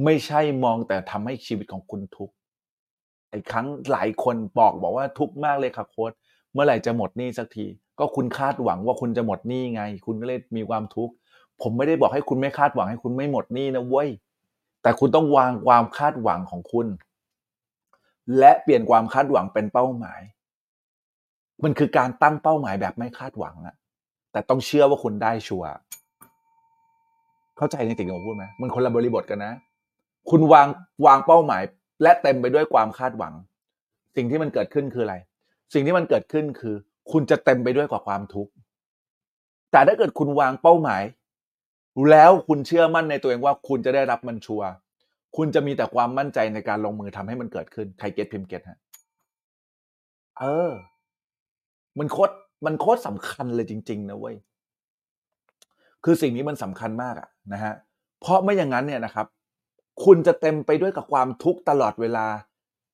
[0.04, 2.34] ไม่ใช่มองแต่ทำให้ชีวิตของคุณทุกข์
[3.30, 6.12] ไอ้ครั้งหลายคนบอกบอกว่าทุกข์มากเลยค่ะโค้ด
[6.54, 7.66] เมื่อไหร่จะหมดหนี้สักที
[8.00, 11.14] ก็คุณคาดหวังว่าคุณจะหมดหนี้ไง คุณก็เลยมีความทุกข์
[11.62, 14.10] ผมไม่ได้บอกให้คุณไม่คาดหวังให้คุณไม่หมดหนี้นะเว้ย
[14.82, 16.88] แต่คุณต้องวางความคาดหวังของคุณ
[18.40, 20.22] และเปลี่ยนความคาดหวังเป็นเป้าหมาย
[21.64, 23.76] มันคือการตั้งเป้าหมายแบบไม่คาดหวังอะ
[24.32, 25.70] แต่ต้องเชื่อว่าคุณได้ชัวร์
[27.58, 29.54] เข้าใจในสิ่งที่ผมพูดไหมมันคนละบริบทกันนะ
[30.30, 30.68] คุณวาง
[31.06, 31.64] วางเป้าหมาย
[32.04, 33.34] และเต็มไปด้วยความคาดหวัง
[34.16, 35.16] สิ่งที่มันเกิดขึ้นคืออะไร
[35.74, 36.76] สิ่งที่มันเกิดขึ้นคือ
[37.12, 38.52] คุณจะเต็มไปด้วยกับความทุกข์
[39.72, 41.02] แต่ถ้าเกิดคุณวางเป้าหมาย
[42.12, 44.70] แล้วคุณเชื่อมั่นในตัวเองว่าคุณจะได้รับมันชัวร์
[45.38, 48.80] คุณจะมีแต่ความมั่นใจในการลงมือทำให้มันเกิดขึ้นใครเก็ตพิมพ์เก็ตฮะ
[50.40, 50.72] เออ
[52.00, 52.34] มันโคตร
[52.66, 54.36] มันโคตรสำคัญเลยจริง ๆ นะเว้ย
[56.04, 57.74] คือสิ่งนี้มันสำคัญมากอะนะฮะ
[58.20, 59.28] เพราะไม่อย่างนั้นเนี่ยนะครับ
[60.04, 62.28] คุณจะเต็มไปด้วยกับความทุกข์ตลอดเวลา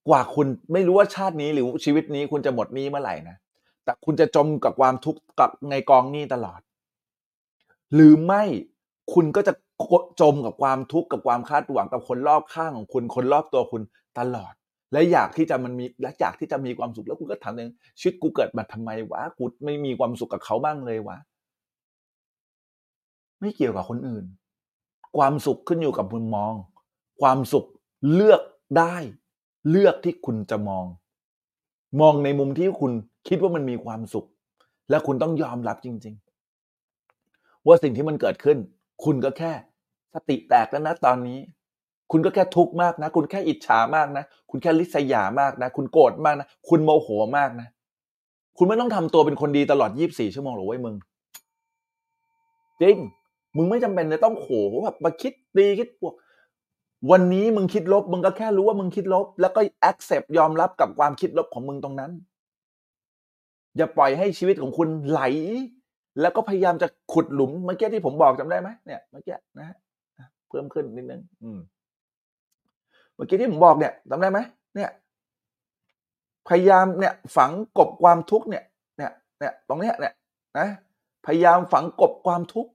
[0.09, 3.35] กว่าคุณไม่รู้ว่าชาตินี้หรือชีวิตนี้คุณจะหมดนี้เมื่อไหร่นะ
[3.83, 6.59] แต่คุณจะจมกับความทุกข์กับในกองนี้ตลอด
[7.93, 8.43] หรือไม่
[9.13, 9.53] คุณก็จะ
[10.21, 13.81] จมกับความทุกข์กับความคาดหวังกับคนรอบข้างของคุณคนรอบตัวคุณ
[14.19, 14.53] ตลอด
[14.93, 21.17] และอยากที่จะมันมีและอยากที่จะมีความสุขแล้วคุณก็ถามเองชีวิตกูเกิดมาทำไมวะกูไม่มีความสุขกับเขาบ้างเลยวะ
[23.39, 24.25] ไม่เกี่ยวกับคนอื่น
[25.17, 26.53] ความสุขขึ้นอยู่กับมุมมอง
[27.21, 27.65] ความสุข
[28.13, 28.41] เลือก
[28.77, 28.95] ได้
[29.69, 30.85] เลือกที่คุณจะมอง
[32.01, 32.91] มองในมุมที่คุณ
[33.27, 34.27] คิดว่ามันมีความสุข
[34.89, 36.15] และคุณต้องยอมรับจริง
[36.91, 38.57] ๆ ว่าสิ่งที่มันเกิดขึ้น
[39.03, 39.51] คุณก็แค่
[40.13, 41.39] สติแตกแล้วนะตอนนี้
[42.11, 47.67] คุณก็แค่ทุกข์มากนะ คุณแค่อิจฉามากนะ คุณแค่ลิษยามากนะ คุณโกรธมากนะ คุณโมโหมากนะ
[48.57, 50.95] คุณไม่ต้องทำตัวเป็นคนดีตลอด 24 ชั่วโมงหรอกเว้ยมึง
[52.81, 52.97] จริง
[53.55, 54.49] มึงไม่จำเป็นจะต้องโห
[54.83, 56.13] แบบมาคิดดีคิดบวก
[57.11, 62.11] วันนี้มึงคิดลบ มึงก็แค่รู้ว่ามึงคิดลบ แล้วก็ accept ยอมรับกับความคิดลบของมึงตรงนั้น
[63.77, 65.21] อย่าปล่อยให้ชีวิตของคุณไหล
[66.21, 69.77] แล้วก็พยายามจะขุดหลุมเมื่อกี้ที่ผมบอกจำได้ไหมเนี่ยเมื่อกี้นะฮะ
[70.49, 71.59] เพิ่มขึ้นนิดนึงอืม
[73.15, 74.39] เมื่อกี้ที่ผมบอกเนี่ยจำได้ไหม
[74.75, 74.89] เนี่ย
[76.47, 78.63] พยายามเนี่ยฝังกบความทุกข์เนี่ย
[78.97, 80.13] เนี่ยเนี่ยตรงเนี้ยเนี่ย
[80.59, 80.67] นะ
[81.25, 82.71] พยายามฝังกบความทุกข์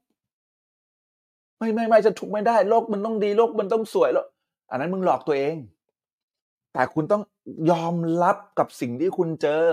[1.59, 4.27] ไม่ไม่ไม่จะทุกข์ไม่ได้โลกมันต้องดีโลกมันต้องสวยแล้ว
[4.71, 5.57] อันนั้นมึงหลอกตัวเอง
[6.73, 7.23] แต่คุณต้อง
[7.71, 9.65] ยอมรับกับสิ่งที่คุณเจอ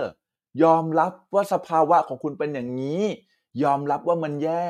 [0.62, 3.02] ยอมรับว่าสภาวะของคุณเป็นอย่างนี้
[3.62, 4.64] ยอมรับว่ามันแย่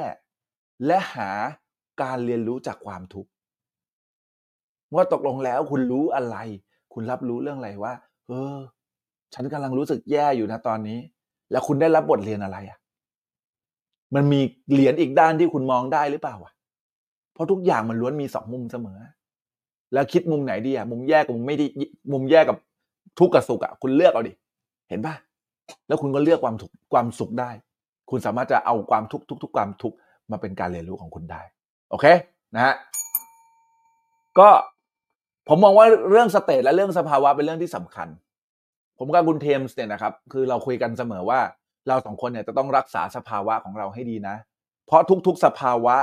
[0.87, 1.31] และหา
[2.03, 3.31] การเรียนรู้จากความทุกข์
[4.95, 6.37] ว่าตกลงแล้วคุณรู้อะไร
[6.93, 7.95] คุณรับรู้เรื่องอะไรว่า
[8.28, 8.57] เออ
[9.35, 10.99] ฉันกำลังรู้สึกแย่อยู่นะตอนนี้
[11.51, 12.78] แล้วคุณได้รับบทเรียนอะไรอะ
[14.14, 16.53] มันมีเหรียญอีกด้านที่คุณมองได้หรือเปล่าอะ
[17.33, 18.99] เพราะทุกอย่างมันล้วนมีสองมุมเสมอ
[19.93, 21.66] แล้วคิดมุมไหนดีอะ มุมแย่กับมุมไม่ดี
[22.12, 22.57] มุมแย่กับ
[23.18, 24.33] ทุกข์กับสุขอะ คุณเลือกเอาดิ
[24.89, 25.14] เห็นป่ะ
[25.87, 27.51] แล้วคุณก็เลือกความทุกข์ความสุขได้
[28.11, 29.95] คุณสามารถจะเอาความทุกข์ทุกๆความทุก
[30.31, 31.43] มาเป็นการเรียนรู้ของคุณได้
[31.91, 32.07] โอเค
[32.55, 32.75] นะฮะ
[34.39, 34.49] ก็
[35.49, 38.09] ผมมองว่าเรื่องสเตตและเรื่องสภาวะเป็นเรื่องที่สำคัญ
[38.99, 41.41] ผมกับคุณเทมส์เนี่ยนะครับ คือเราคุยกันเสมอว่า
[41.89, 44.37] เราสองคนเนี่ยจะต้องรักษาสภาวะของเราให้ดีนะ
[44.87, 45.97] เพราะทุกๆสภาวะ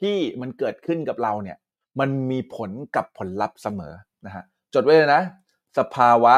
[0.00, 1.56] ที่มันเกิดขึ้นกับเราเนี่ย
[2.00, 3.94] มันมีผลกับผลลัพธ์เสมอ
[4.26, 4.44] นะฮะ
[4.74, 5.22] จดไว้เลยนะ
[5.78, 6.34] สภาวะ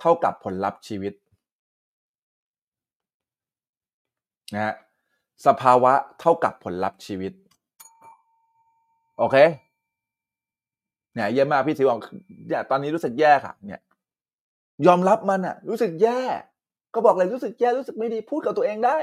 [0.00, 1.12] เท่ากับผลลัพธ์ชีวิต
[4.54, 4.74] นะฮะ
[5.46, 7.32] สภาวะเท่ากับผลลัพธ์ชีวิต
[9.18, 9.36] โอเค
[11.14, 12.00] เนี่ยเยี่ยมมากพี่สิวบอก
[12.48, 13.80] เนี่ยตอนนี้รู้สึกแย่ค่ะ เนี่ย
[14.86, 16.20] ยอมรับมันอะรู้สึกแย่
[16.94, 18.98] ก็บอกเลยรู้สึกแย่รู้สึกไม่ดีพูดกับตัวเองได้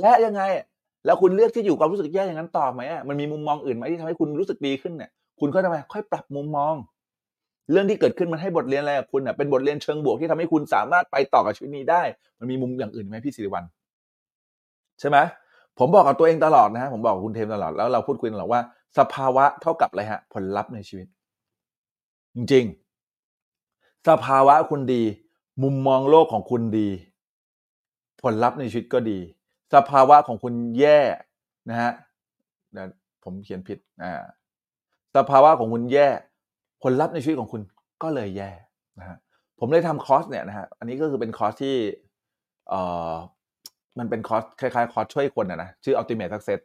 [0.00, 0.42] และยังไง
[1.04, 6.74] แล้วคุณเลือกที่อยู่ความรู้สึกแย่อย่างนั้นต่อไหมอะมันมีมุมมองอื่นไหมที่ทำให้คุณรู้สึกดีขึ้นเนี่ย คุณก็ทำไมค่อยปรับมุมมอง
[7.72, 12.02] เรื่องที่เกิดขึ้นมันให้บทเรียนอะไรกับคุณอะเป็นบทเรียนเชิงบวกที่ทำให้คุณสามารถไปต่อกับชีวิตนี้ได้
[12.38, 13.64] มันมีมุมอย่างอื่นไหมพี่สิริวัล
[15.02, 15.18] ใช่ไหม
[15.78, 18.60] ผมบอกกับตัวเองตลอดนะฮะผมบอกกับคุณเทมตลอดแล้วเราพูดคุยตลอดว่า
[18.98, 21.06] สภาวะเท่ากับอะไรฮะ ผลลัพธ์ในชีวิต
[22.34, 22.64] จริง
[23.40, 25.02] ๆ สภาวะคุณดี
[25.62, 26.88] มุมมองโลกของคุณดี
[28.22, 29.18] ผลลัพธ์ในชีวิตก็ดี
[29.74, 31.00] สภาวะของคุณแย่
[31.70, 31.92] นะฮะ
[32.72, 32.86] เดี๋ยว
[33.24, 34.22] ผมเขียนผิดอ่า
[35.16, 36.08] สภาวะของคุณแย่
[36.82, 37.62] ผลลัพธ์ในชีวิตของคุณ
[38.02, 38.50] ก็เลยแย่
[38.98, 39.16] นะฮะ
[39.58, 41.76] ผมได้ทำคอร์สเนี่ยนะฮะอันนี้ก็คือเป็นคอร์สที่
[42.68, 42.80] เอ่
[43.12, 43.14] อ
[43.98, 46.60] มันเป็นคอร์สคล้ายๆคอร์สช่วยคนนะนะชื่อ Ultimate Success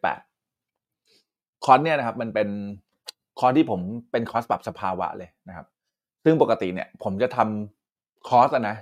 [0.60, 2.50] 8คอร์สเนี่ยนะครับ มันเป็น
[3.40, 5.66] คอร์สที่ผมเป็นคอร์สปรับสภาวะเลยนะครับ
[6.24, 8.76] ซึ่งปกติเนี่ย ผมจะทำคอร์สอะนะ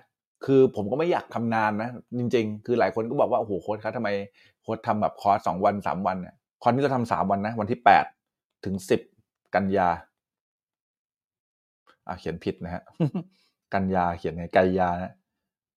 [0.46, 1.90] คือผมก็ไม่อยากทำนานนะ
[2.20, 4.10] จริง ๆ คือหลายคนก็บอกว่าโอ้โหโค้ชครับทำไม
[4.62, 8.06] โค้ชทำแบบคอร์สสองวันสามวันเนี่ยคอร์สนี้เราทำสามวันนะ วันที่แปด
[8.66, 9.02] ถึงสิบ
[9.56, 9.90] กันยา
[12.08, 12.84] อ่าเขียนผิดนะฮะ
[13.74, 15.14] กันยาเขียนไงกันยานะ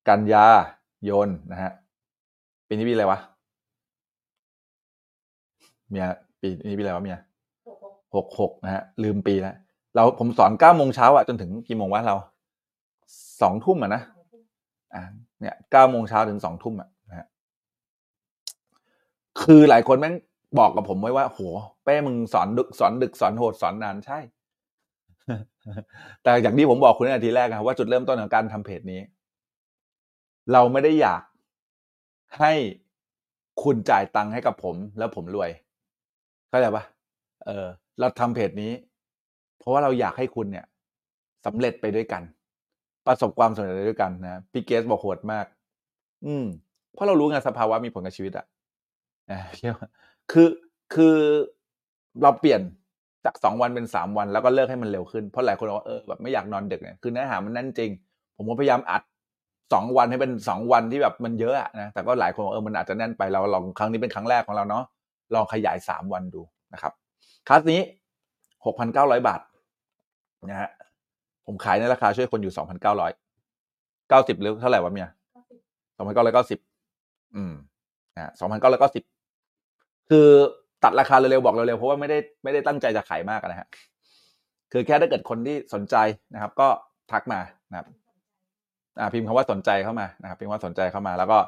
[0.08, 1.72] กันยายนนะฮะ
[2.68, 3.18] ปีนี้ปีอะไรวะ
[5.90, 6.06] เมีย
[6.40, 7.18] ปีนี้ปีอะไรวะเมีย
[8.14, 9.54] หกหกนะฮะ ลืมปีแล้ว
[9.94, 12.16] เราผมสอนเก้าโมงเช้าอะจนถึงกี่โมงวะเรา
[13.42, 14.02] สองทุ่มอะนะ
[14.94, 15.02] อ่า
[15.40, 17.26] เนี่ยเก้าโมงเช้าถึงสองทุ่มอะนะฮะ
[19.40, 20.14] คือหลายคนแม่ง
[20.58, 21.40] บอกกับผมไว้ว่าโห
[21.84, 24.18] เป้มึงสอนดึกสอนดึกสอนโหดสอนนานใช่
[26.22, 29.00] แต่อย่างที่ผมบอกคุณในนาทีแรกนะครับว่าจุดเริ่มต้นของการทำเพจนี้
[30.52, 31.22] เราไม่ได้อยาก
[32.36, 32.52] ให้
[33.62, 35.50] คุณจ่ายตังค์ให้กับผม แล้วผมรวย
[36.48, 36.84] เข้าใจปะ
[37.46, 37.66] เออ
[38.00, 38.72] เราทำเพจนี้
[39.58, 40.66] เพราะว่าเราอยากให้คุณเนี่ย
[41.46, 42.22] สำเร็จไปด้วยกัน
[43.06, 45.46] ประสบความสำเร็จไปด้วยกันนะพี่เกสบอกโหดมาก
[46.26, 46.44] อืม
[46.94, 48.46] เพราะเรารู้ไงสภาวะมีผลกับชีวิตอะ
[49.30, 49.88] อะเรียกว่า
[50.32, 50.48] คือ
[50.94, 51.16] คือ
[52.22, 52.60] เราเปลี่ยน
[53.24, 57.90] จากสองวันเป็นสามวัน แล้วก็เลิกให้มันเร็วขึ้นเพราะหลายคนบอกว่าเออแบบไม่อยากนอนดึกเนี่ยคือเนื้อหามันแน่นจริง
[58.36, 59.02] ผมก็พยายามอัด
[59.72, 64.84] สองวันให้เป็นสองวันที่แบบมันเยอะนะแต่ก็หลายคนบอกเออมันอาจจะแน่นไปเราลองครั้งนี้เป็นครั้งแรกของเราเนาะ
[65.34, 66.42] ลองขยายสามวันดู
[66.72, 66.92] นะครับ
[67.48, 67.80] คลาสนี้
[68.64, 69.40] หกพันเก้าร้อยบาท
[70.50, 70.70] นะฮะ
[71.46, 73.12] ผมขายในราคาช่วยคนอยู่สองพันเก้าร้อย
[74.08, 75.08] เก้าสิบหรือเท่าไหร่วะเมีย
[75.96, 76.58] สองพันเก้าร้อยเก้าสิบ
[77.36, 77.52] อืม
[78.16, 79.04] นะสองพันเก้าร้อยเก้าสิบ
[80.10, 80.28] คือ
[80.84, 83.68] ตัดราคาเร็วๆบอกเร็วๆเพราะว่าไม่ได้ไม่ได้ตั้งใจจะขายมากนะฮะ
[84.72, 85.96] คือแค่ถ้าเกิดคนที่สนใจ
[86.34, 86.68] นะครับ ก็
[87.12, 87.40] ทักมา
[87.70, 87.86] นะครับ
[89.14, 91.38] พิมพ์คำว่าสนใจเข้ามานะครับพิมพ์ว่าสนใจเข้ามา แล้วก็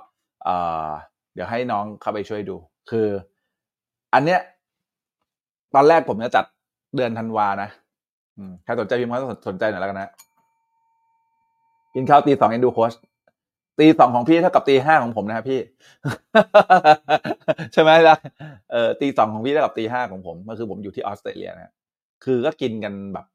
[0.45, 0.89] เอ่อ
[1.35, 2.57] เดี๋ยวให้น้องเข้าไปช่วยดู
[2.91, 3.09] คือ
[4.15, 4.41] อันเนี้ย
[5.75, 6.45] ตอนแรกผมจะจัด
[6.97, 7.69] เดือนธันวานะ
[8.65, 10.11] ใครสนใจพิมพ์ว่าสนใจหน่อยแล้วกันนะ
[11.95, 12.93] กินข้าวตีสองเอ็นดูโคช
[13.79, 15.61] ตีสองของพี่เท่ากับตีห้าของผมนะครับพี่
[17.73, 18.17] ใช่ไหมล่ะ
[18.73, 21.73] เออตีสองของพี่เท่ากับตีห้าของผมก็คือผมอยู่ที่ออสเตรเลียนะ
[22.25, 23.27] คือก็กินกันแบบ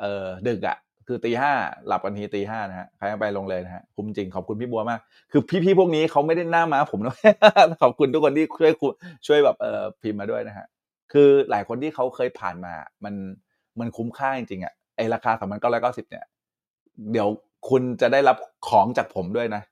[0.00, 0.76] เออดึกอะ่ะ
[1.12, 1.52] คือตีห้า
[1.86, 5.00] หลับกันทีตีห้านะฮะใครไปลงเลยนะฮะคุ้มจริงขอบคุณพี่บัวมาก
[5.32, 7.16] คือพี่ๆพวกนี้เขาไม่ได้หน้ามาผมนะ
[7.82, 8.72] ขอบคุณทุกคนที่ช่วย
[9.26, 10.66] ช่วยแบบเออพิมพ์มาด้วยนะฮะ
[11.12, 12.72] คือหลายคนที่เขาเคยผ่านมา
[13.04, 13.14] มัน
[13.80, 16.24] มันคุ้มค่าจริงๆอะ่ะไอราคาสามพันเก้าร้อยเก้าสิบเนี่ย
[17.12, 17.28] เดี๋ยว
[17.68, 18.36] คุณจะได้รับ
[18.68, 19.62] ของจากผมด้วยนะ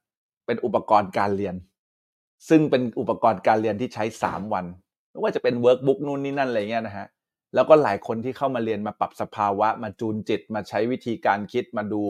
[0.46, 1.54] เป็นอุปกรณ์การเรียน
[2.48, 4.64] ซึ่งเป็นอุปกรณ์การเรียนที่ใช้สามวัน
[5.10, 7.06] ไม่ว่าจะเป็น workbook นู่นนี่นั่นอะไรเงี้ยนะฮะ
[7.54, 12.02] แล้วก็หลายคนที่เข้ามาเรียนมาปรับสภาวะ มาจูนจิต มาใช้วิธีการคิดมาดู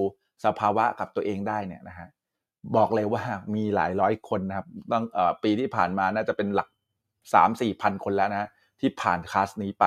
[0.44, 2.08] สภาวะกับตัวเองได้เนี่ยนะฮะ
[2.76, 3.22] บอกเลยว่า
[3.54, 6.68] มีหลายร้อยคนนะครับตั้งเอ่อปีที่ผ่านมาน่าจะเป็นหลัก
[7.34, 8.48] สามสี่พันคนแล้วนะ
[8.80, 9.84] ที่ผ่านคลาสนี้ไป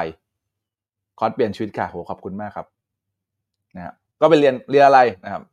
[1.20, 2.68] คอร์สเปลี่ยนชีวิตค่ะโหขอบคุณมากครับ
[3.76, 5.44] นะฮะก็ไปเรียนเรียนอะไรนะครับ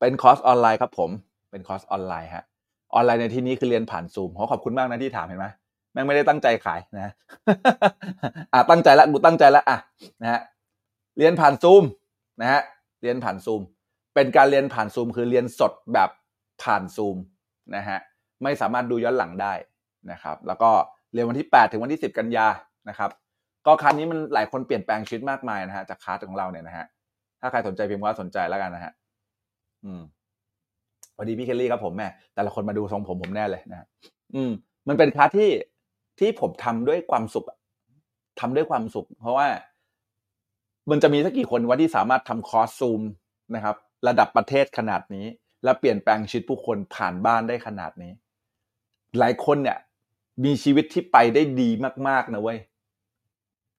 [0.00, 1.10] เป็นคอร์สออนไลน์ครับผม
[1.50, 2.44] เป็นคอร์สออนไลน์ฮะ
[2.94, 5.46] ออนไลน์ในที่นี้คือเรียนผ่านซูมขอขอบคุณมากนะที่ถามเห็นไหม
[5.96, 7.12] แม่งไม่ได้ตั้งใจขายนะ
[8.52, 9.78] อะตั้งใจละกูตั้งใจละอะ
[10.22, 10.40] นะฮะ
[11.18, 11.82] เรียนผ่านซูม
[12.40, 12.60] นะฮะ
[13.02, 13.60] เรียนผ่านซูม
[14.14, 16.10] เป็นการเรียนผ่านซูมคือเรียนสดแบบ
[16.62, 17.16] ผ่านซูม
[17.76, 17.98] นะฮะ
[18.42, 19.52] ไม่สามารถดูย้อนหลังได้
[20.10, 20.70] นะครับ แล้วก็
[21.12, 22.46] เรียนวันที่ 8 ถึงวันที่ 10 กันยา
[22.88, 23.10] นะครับ
[23.66, 26.86] ก็ครั้นี้มันหลายคนเปลี่ยนแปลงชีวิตมากมายนะฮะจากคลาสของเราเนี่ยนะฮะ
[27.40, 28.92] ถ้าใครสนใจพิมพ์ว่าสนใจแล้วกันนะฮะ
[29.84, 30.02] อืม
[31.14, 33.86] สวัสดีพี่เคลลี่ครับผมแม่แต่ละคนมาดูทรงผมผมแน่เลยนะฮะ
[34.34, 34.50] อืม
[34.88, 35.50] มันเป็นคลาสที่
[36.18, 37.58] ที่ผมทำด้วยความสุขอะ
[38.40, 39.48] ทำด้วยความสุข เพราะว่า
[40.90, 43.02] มันจะมีสักกี่คนว่าที่สามารถทำคอร์สซูม
[43.54, 43.76] นะครับ
[44.08, 45.26] ระดับประเทศขนาดนี้
[45.64, 48.12] และเปลี่ยนแปลงชีวิตผู้คนผ่านบ้านได้ขนาดนี้
[49.18, 49.78] หลายคนเนี่ย
[50.44, 51.70] มีชีวิตที่ไปได้ดี
[52.08, 52.58] มาก ๆนะเว้ย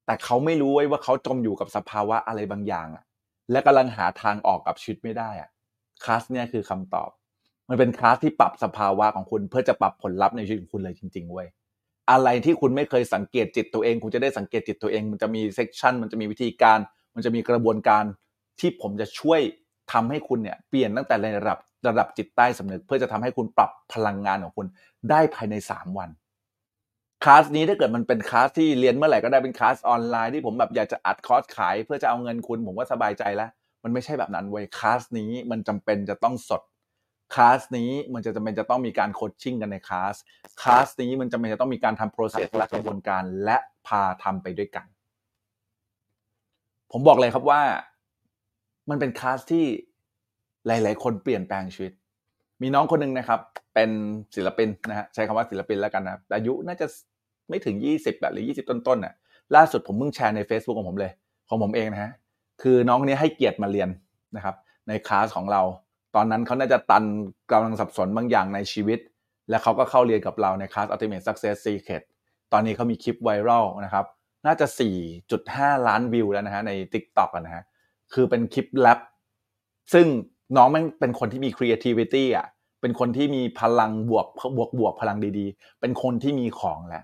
[0.06, 3.04] แต่เขาไม่รู้เว้ยว่าเขาจมอยู่กับสภาวะอะไรบางอย่างอะ
[3.52, 5.50] และกำลังหาทางออกกับชีวิตไม่ได้อะ
[6.04, 7.10] คลาสเนี่ยคือคำตอบ
[7.70, 11.48] มันเป็นคลาสที่ปรับสภาวะของคุณเพื่อจะปรับผลลัพธ์ในชีวิตของคุณเลยจริงๆเว้ย
[12.12, 16.80] อะไรที่คุณไม่เคยสังเกตจิตตัวเอง คุณจะได้สังเกตจิตตัวเอง มันจะมี section มันจะมีวิธีการ
[17.16, 18.04] มันจะมีกระบวนการ
[18.60, 19.42] ที่ผมจะช่วย
[19.92, 24.68] ทำให้คุณเนี่ยเปลี่ยนตั้งแต่ในระดับระดับจิตใต้สำนึก เพื่อจะทำให้คุณปรับพลังงานของคุณ
[25.10, 26.10] ได้ภายใน 3 วัน
[27.24, 33.50] คลาสนี้ถ้าเกิดมันเป็นคลาสที่เรียนเมื่อไหร่ก็ได้เป็นคลาสออนไลน์ที่ผมแบบอยากจะอัดคอร์สขาย เพื่อจะเอาเงินคุณผมก็สบายใจแล้ว
[33.84, 36.62] มันไม่ใช่แบบนั้นเว้ยคลาสนี้มันจำเป็นจะต้องสด
[37.34, 40.16] คลาสนี้มันจะจำเป็นจะต้องมีการ coaching กันในคลาส
[40.62, 43.58] คลาสนี้มันจำเป็นจะต้องมีการทำ process และกระบวนการและ
[43.88, 44.86] พาทำไปด้วยกัน
[46.92, 47.62] ผมบอกเลยครับว่า
[48.90, 49.66] มันเป็นคลาสที่
[50.68, 51.94] หลาย ๆ คนเปลี่ยนแปลงชีวิต
[52.62, 53.40] มีน้องคนหนึ่งนะครับ
[53.74, 53.90] เป็น
[54.36, 56.88] ศิลปินนะฮะใช้คำว่าศิลปินแล้วกันนะอายุน่าจะ
[57.50, 59.14] ไม่ถึง 20แบบหรือ 20 ต้นๆน่ะ
[59.56, 61.12] ล่าสุดผมเพิ่งแชร์ใน Facebook ของผมเลย
[61.50, 62.12] ของผมเองนะฮะ
[62.62, 63.90] คือน้องคนนี้ให้เกียรติมาเรียน
[64.36, 64.56] นะครับ
[64.88, 65.62] ในคลาสของเรา
[66.20, 67.04] ตอนนั้นเขาน่าจะตัน
[67.52, 69.00] กำลังสับสนบางอย่างในชีวิต
[69.50, 72.04] และเขาก็เข้าเรียนกับเราในคลาส Ultimate Success Secret
[72.54, 74.06] ตอนนี้เขามีคลิปไวรัลนะครับ
[74.46, 74.68] น่าจะ
[75.28, 77.64] 4.5 ล้านวิวแล้วนะฮะใน TikTok อะนะฮะ
[78.14, 79.00] คือเป็นคลิปแรป
[79.94, 80.06] ซึ่ง
[80.58, 82.48] น้องแม่งเป็นคนที่มี creativity อะ
[82.82, 87.04] เป็นคนที่มีพลังบวกบวกบวกพลังดีๆ เป็นคนที่มีของแหละ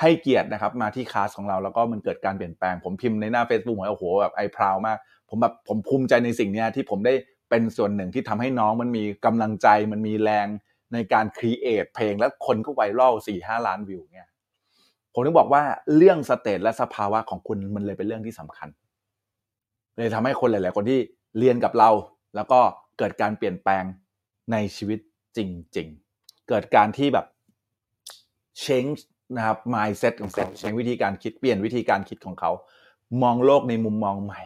[0.00, 4.98] ให้เกียรตินะครับมาที่คลาสของเราแล้วก็มันเกิดการเปลี่ยนแปลงผมพิมพ์ในหน้า Facebook ผมโอ้โหแบบไอพราวมาก
[5.28, 7.14] ผมแบบผมภูมิใจในสิ่งเนี้ยที่ผมได้
[7.52, 10.46] เป็นส่วนหนึ่งที่ทำให้น้องมันมีกำลังใจมันมีแรง
[10.92, 14.28] ในการ create เพลงแล้วคนก็ viral สี่ห้าล้านวิวเนี่ย
[15.12, 15.62] ผมถึงบอกว่า
[15.96, 18.68] เรื่อง state และสภาวะของคุณมันเลยเป็นเรื่องที่สำคัญ
[19.96, 21.00] เลยทำให้คนหลาย ๆ คนที่
[21.38, 21.90] เรียนกับเรา
[22.36, 22.60] แล้วก็
[22.98, 23.84] เกิดการเปลี่ยนแปลง
[24.52, 24.98] ในชีวิต
[25.36, 25.38] จ
[25.76, 25.88] ริง
[26.18, 27.26] ๆ เกิดการที่แบบ
[28.64, 28.98] change
[29.36, 32.50] นะครับ mindset ของเขา change วิธีการคิดเปลี่ยนวิธีการคิดของเขา
[33.22, 34.42] มองโลกในมุมมองใหม่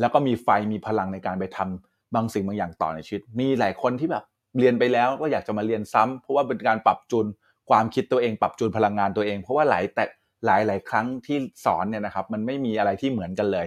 [0.00, 4.24] แล้วก็มีไฟมีพลังในการไปทำ บางสิ่งบางอย่างต่อในชีวิต มีหลายคนที่แบบ
[4.58, 7.26] เรียนไปแล้วก็อยากจะมาเรียนซ้ำเพราะว่าเป็นการปรับจูน
[7.70, 10.04] ความคิดตัวเองปรับจูนพลังงานตัวเอง เพราะว่าหลายแต่
[10.46, 13.66] หลายหลายครั้งที่สอนเนี่ยนะครับ มันไม่มีอะไรที่เหมือนกันเลย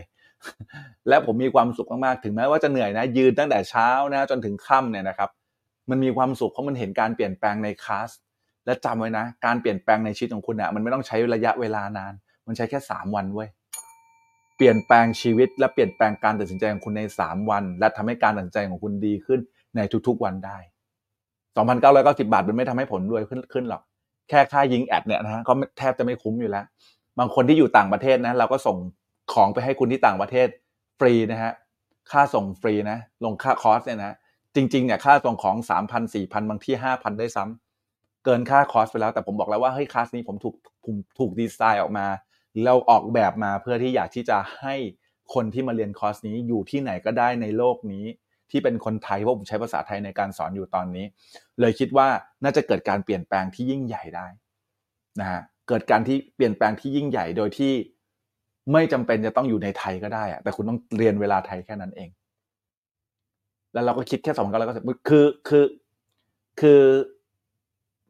[1.10, 5.30] และผมมีความสุขมากๆถึงแม้ว่าจะเหนื่อยนะ ยืนตั้งแต่เช้านะจนถึงค่ำเนี่ยนะครับ
[5.89, 8.10] มันมีความสุขเพราะมันเห็นการเปลี่ยนแปลงในคลาส
[8.66, 12.14] และจำไว้นะ การเปลี่ยนแปลงในชีวิตของคุณอะมันไม่ต้องใช้ระยะเวลานาน
[12.48, 13.50] มันใช้แค่สามวันเว้ย
[14.64, 19.39] เปลี่ยนแปลงชีวิต และเปลี่ยนแปลงการตัดสินใจของคุณในสามวัน และทำให้การตัดสินใจของคุณดีขึ้น
[19.76, 20.57] ในทุกๆวันได้
[21.55, 23.82] สองพันเก้าร้อยเก้าสิบาทมันไม่ทำให้ผมรวยขึ้นขึ้นหรอก
[24.30, 26.66] แค่ค่ายิง ad เนี่ยนะฮะก็แทบจะไม่คุ้มอยู่แล้ว
[27.20, 28.78] บางคนที่อยู่ต่างประเทศนะเราก็ส่ง
[29.34, 30.47] ของไปให้คุณที่ต่างประเทศ
[30.99, 31.51] ฟรีนะฮะ
[32.12, 34.16] ค่าส่งฟรีนะ ลงค่าคอร์สเนี่ยนะ
[34.55, 40.55] จริงๆเนี่ยค่าส่งของสามพันสี่พันบางที่ห้าพันได้ซ้ำเกินค่าคอร์สไปแล้วแต่ผมบอกแล้วว่าเฮ้ยคลาสนี้ผมถูก
[40.86, 42.05] ผมถูกดีไซน์ออกมา
[42.66, 44.76] เราออกแบบมาเพื่อที่อยากที่จะให้
[45.34, 48.06] คนที่มาเรียนคอร์สนี้อยู่ที่ไหนก็ได้ในโลกนี้
[48.52, 51.06] ที่เป็นคนไทยเพราะผมใช้ภาษาไทยในการสอนอยู่ตอนนี้
[51.60, 52.08] เลยคิดว่า
[52.43, 54.28] น่าจะเกิดการเปลี่ยนแปลงที่ยิ่งใหญ่ได้
[55.20, 57.74] นะฮะเกิดการที่เปลี่ยนแปลงที่ยิ่งใหญ่โดยที่
[58.74, 62.10] ไม่จำเป็นจะต้องอยู่ในไทยก็ได้อะแต่คุณต้องเรียนเวลาไทยแค่นั้นเอง
[63.74, 65.66] แล้วเราก็คิดแค่สองพันเก้าร้อยเก้าสิบคือคือ
[66.62, 66.82] คือ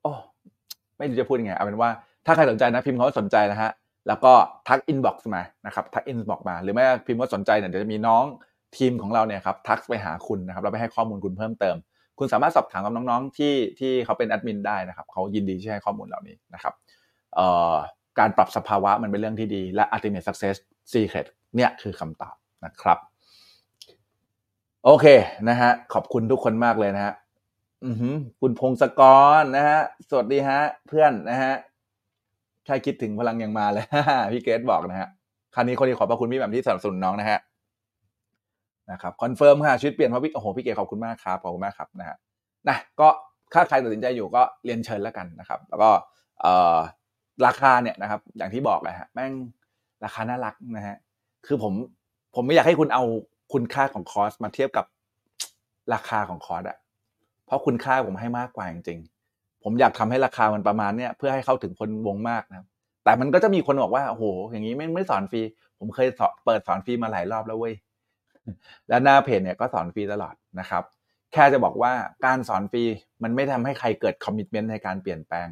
[0.02, 0.12] โอ้
[0.98, 1.92] ไม่รู้จะพูดยังไงเอาเป็นว่า
[2.26, 3.72] ถ้าใครสนใจนะพิมพ์ว่าสนใจนะฮะ
[4.08, 4.34] แล้วก็
[4.68, 8.24] ทัก inbox มานะครับทัก inbox มา หรือไม่พิมพ์ว่าสนใจเนี่ยเดี๋ยวจะมีน้อง
[8.78, 11.76] ทีมของเราเนี่ยครับทักไปหาคุณนะครับแล้วไปให้ข้อมูลคุณเพิ่มเติม
[12.20, 16.74] คุณสามารถสอบถามกับน้องๆที่ที่เขาเป็นแอดมินได้นะครับเขายินดีที่จะให้ข้อมูลเหล่านี้นะครับ
[18.20, 20.56] การปรับสภาวะมันเป็นเรื่องที่ดี และ ultimate success
[20.94, 22.36] secret เนี่ยคือคำตอบ
[22.66, 22.98] นะครับ
[24.86, 25.06] โอเค
[25.50, 27.14] นะฮะขอบคุณทุกคนมากเลยนะฮะ
[28.42, 29.02] คุณพงศก
[29.42, 29.80] รนะฮะ
[30.10, 31.54] สวัสดีฮะเพื่อนนะฮะ
[32.66, 33.86] แค่คิดถึงพลังยังมาเลย
[34.34, 35.10] พี่เกรซบอกนะฮะ
[35.56, 37.40] คราวนี้คนนี้ขอบพระคุณพี่แบบที่สนับสนุนน้องนะฮะ
[38.92, 42.18] นะครับ confirm ค่ะชีวิตเปลี่ยนเพราะพี่โอ้โหพี่เกรซขอบคุณมากครับขอบคุณมากครับนะฮะ
[42.70, 43.08] นะก็
[43.54, 45.90] ถ้าใครตัดสินใจอยู่ก็เรียนเชิญแล้วกันนะครับ แล้วก็
[46.42, 46.78] เอ่อ
[47.46, 49.34] ราคาเนี่ยนะครับ อย่างที่บอกเลยฮะแม่ง
[50.04, 50.98] ราคาน่ารักนะฮะ
[51.46, 51.74] คือผม
[52.36, 53.04] ผมไม่อยากให้คุณเอา
[53.54, 54.86] คุณค่าของคอร์สมาเทียบกับ
[55.94, 56.78] ราคาของคอร์สอะ
[57.46, 59.21] เพราะคุณค่าผมให้มากกว่าจริงๆ
[59.64, 62.68] ผมอยากทำให้ราคามันประมาณเนี้ยเพื่อให้เข้าถึงคนวงมากนะ
[63.04, 65.42] แต่มันก็จะมีคนบอกว่าโอ้โหอย่างนี้ไม่ไม่สอนฟรี
[65.80, 66.08] ผมเคย
[66.46, 67.74] เปิดสอนฟรีมาหลายรอบแล้วเว้ย
[68.90, 70.84] แล้วหน้าเพจเนี่ยก็สอนฟรีตลอดนะครับ
[71.34, 71.94] แค่จะบอกว่า
[72.26, 72.84] การสอนฟรี
[73.24, 75.48] มันไม่ทำให้ใครเกิด commitment ในการเปลี่ยนแปลง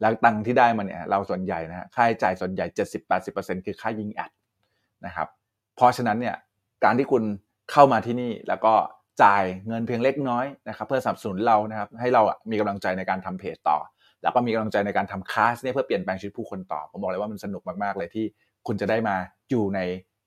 [0.00, 2.66] แล้วตังค์ที่ได้มาเนี่ยเราส่วนใหญ่นะฮะค่าใช้จ่ายส่วนใหญ่
[3.16, 4.30] 70-80%คือค่ายิงแอด
[5.06, 5.28] นะครับ
[5.76, 6.36] เพราะฉะนั้นเนี่ย
[6.84, 7.22] การที่คุณ
[7.72, 8.74] เข้ามาที่นี่แล้วก็
[9.22, 13.78] จ่ายเงินเพียงเล็กน้อยนะครับเพื่อสนับสนุนเรานะครับให้เราอะมีกำลังใจในการทำเพจต่อ
[14.22, 18.24] แล้วก็มีกำลังใจในการทำคลาสเนี่ยเพื่อเปลี่ยนแปลงชีวิตผู้คนต่อ ผมบอกเลยว่ามันสนุกมากๆเลยที่
[18.66, 19.16] คุณจะได้มา
[19.50, 19.80] อยู่ใน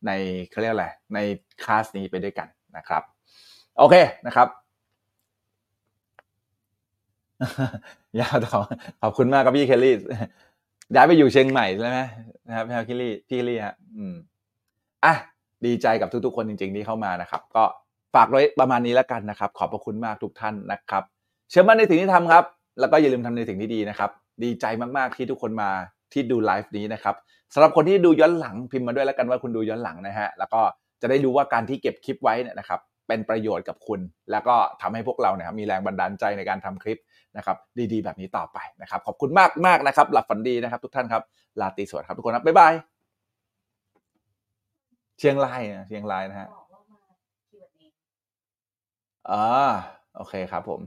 [0.08, 0.12] ใน
[0.52, 1.20] เขาเรียกอะไรใน
[1.64, 3.04] คลาสนี้ไปด้วยกันนะครับ
[3.78, 3.96] โอเค
[4.28, 4.48] นะครับ
[8.20, 8.60] ยาวต่อ
[9.02, 9.96] ขอบคุณมากครับพี่เคลลี่
[10.96, 12.02] ย้ายไปอยู่เชียงใหม่ใช่ไหม
[12.48, 14.16] นะครับพี่เคลลี่พี่เคลลี่ฮะอืม
[15.06, 15.14] อะ
[15.66, 17.64] ดีใจกับทุกๆคนจริง ๆ ที่เข้ามานะครับ ก็
[18.16, 21.04] ฝากไว้ประมาณนี้แล้วกันนะครับ ขอบพระคุณมากทุกท่านนะครับ
[21.50, 22.44] เชื่อมั่นในสิ่งที่ทำครับ
[22.80, 24.10] แล้วก็อย่าลืมทำในสิ่งที่ดีนะครับ
[24.44, 24.66] ดีใจ
[24.98, 25.70] มากๆที่ทุกคนมา
[26.14, 27.16] ที่ดูไลฟ์นี้นะครับ
[27.54, 30.62] สำหรับคนที่ดูย้อนหลังพิมพ์มาด้วยแล้วกันว่าคุณดูย้อนหลังนะฮะแล้วก็
[31.02, 34.00] จะได้รู้ว่าการที่เก็บคลิปไว้เนี่ยนะครับ เป็นประโยชน์กับคุณ
[34.32, 37.00] แล้วก็ทำให้พวกเราเนี่ยครับมีแรงบันดาลใจในการทำคลิป
[37.38, 37.58] นะครับ
[37.94, 41.24] ดีๆ แบบนี้ต่อไปนะครับ ขอบคุณมากมากนะครับ หลับฝันดีนะครับ ทุกท่านครับ
[41.62, 42.74] ลาตีสวัสดิ์ครับทุกคนครับบ๊ายบาย
[45.20, 47.00] เชียงรายนะเชียงรายนะฮะ บอกว่ามา
[47.50, 47.86] Q&A
[49.28, 49.36] อ่า
[50.14, 50.82] โอเคครับผม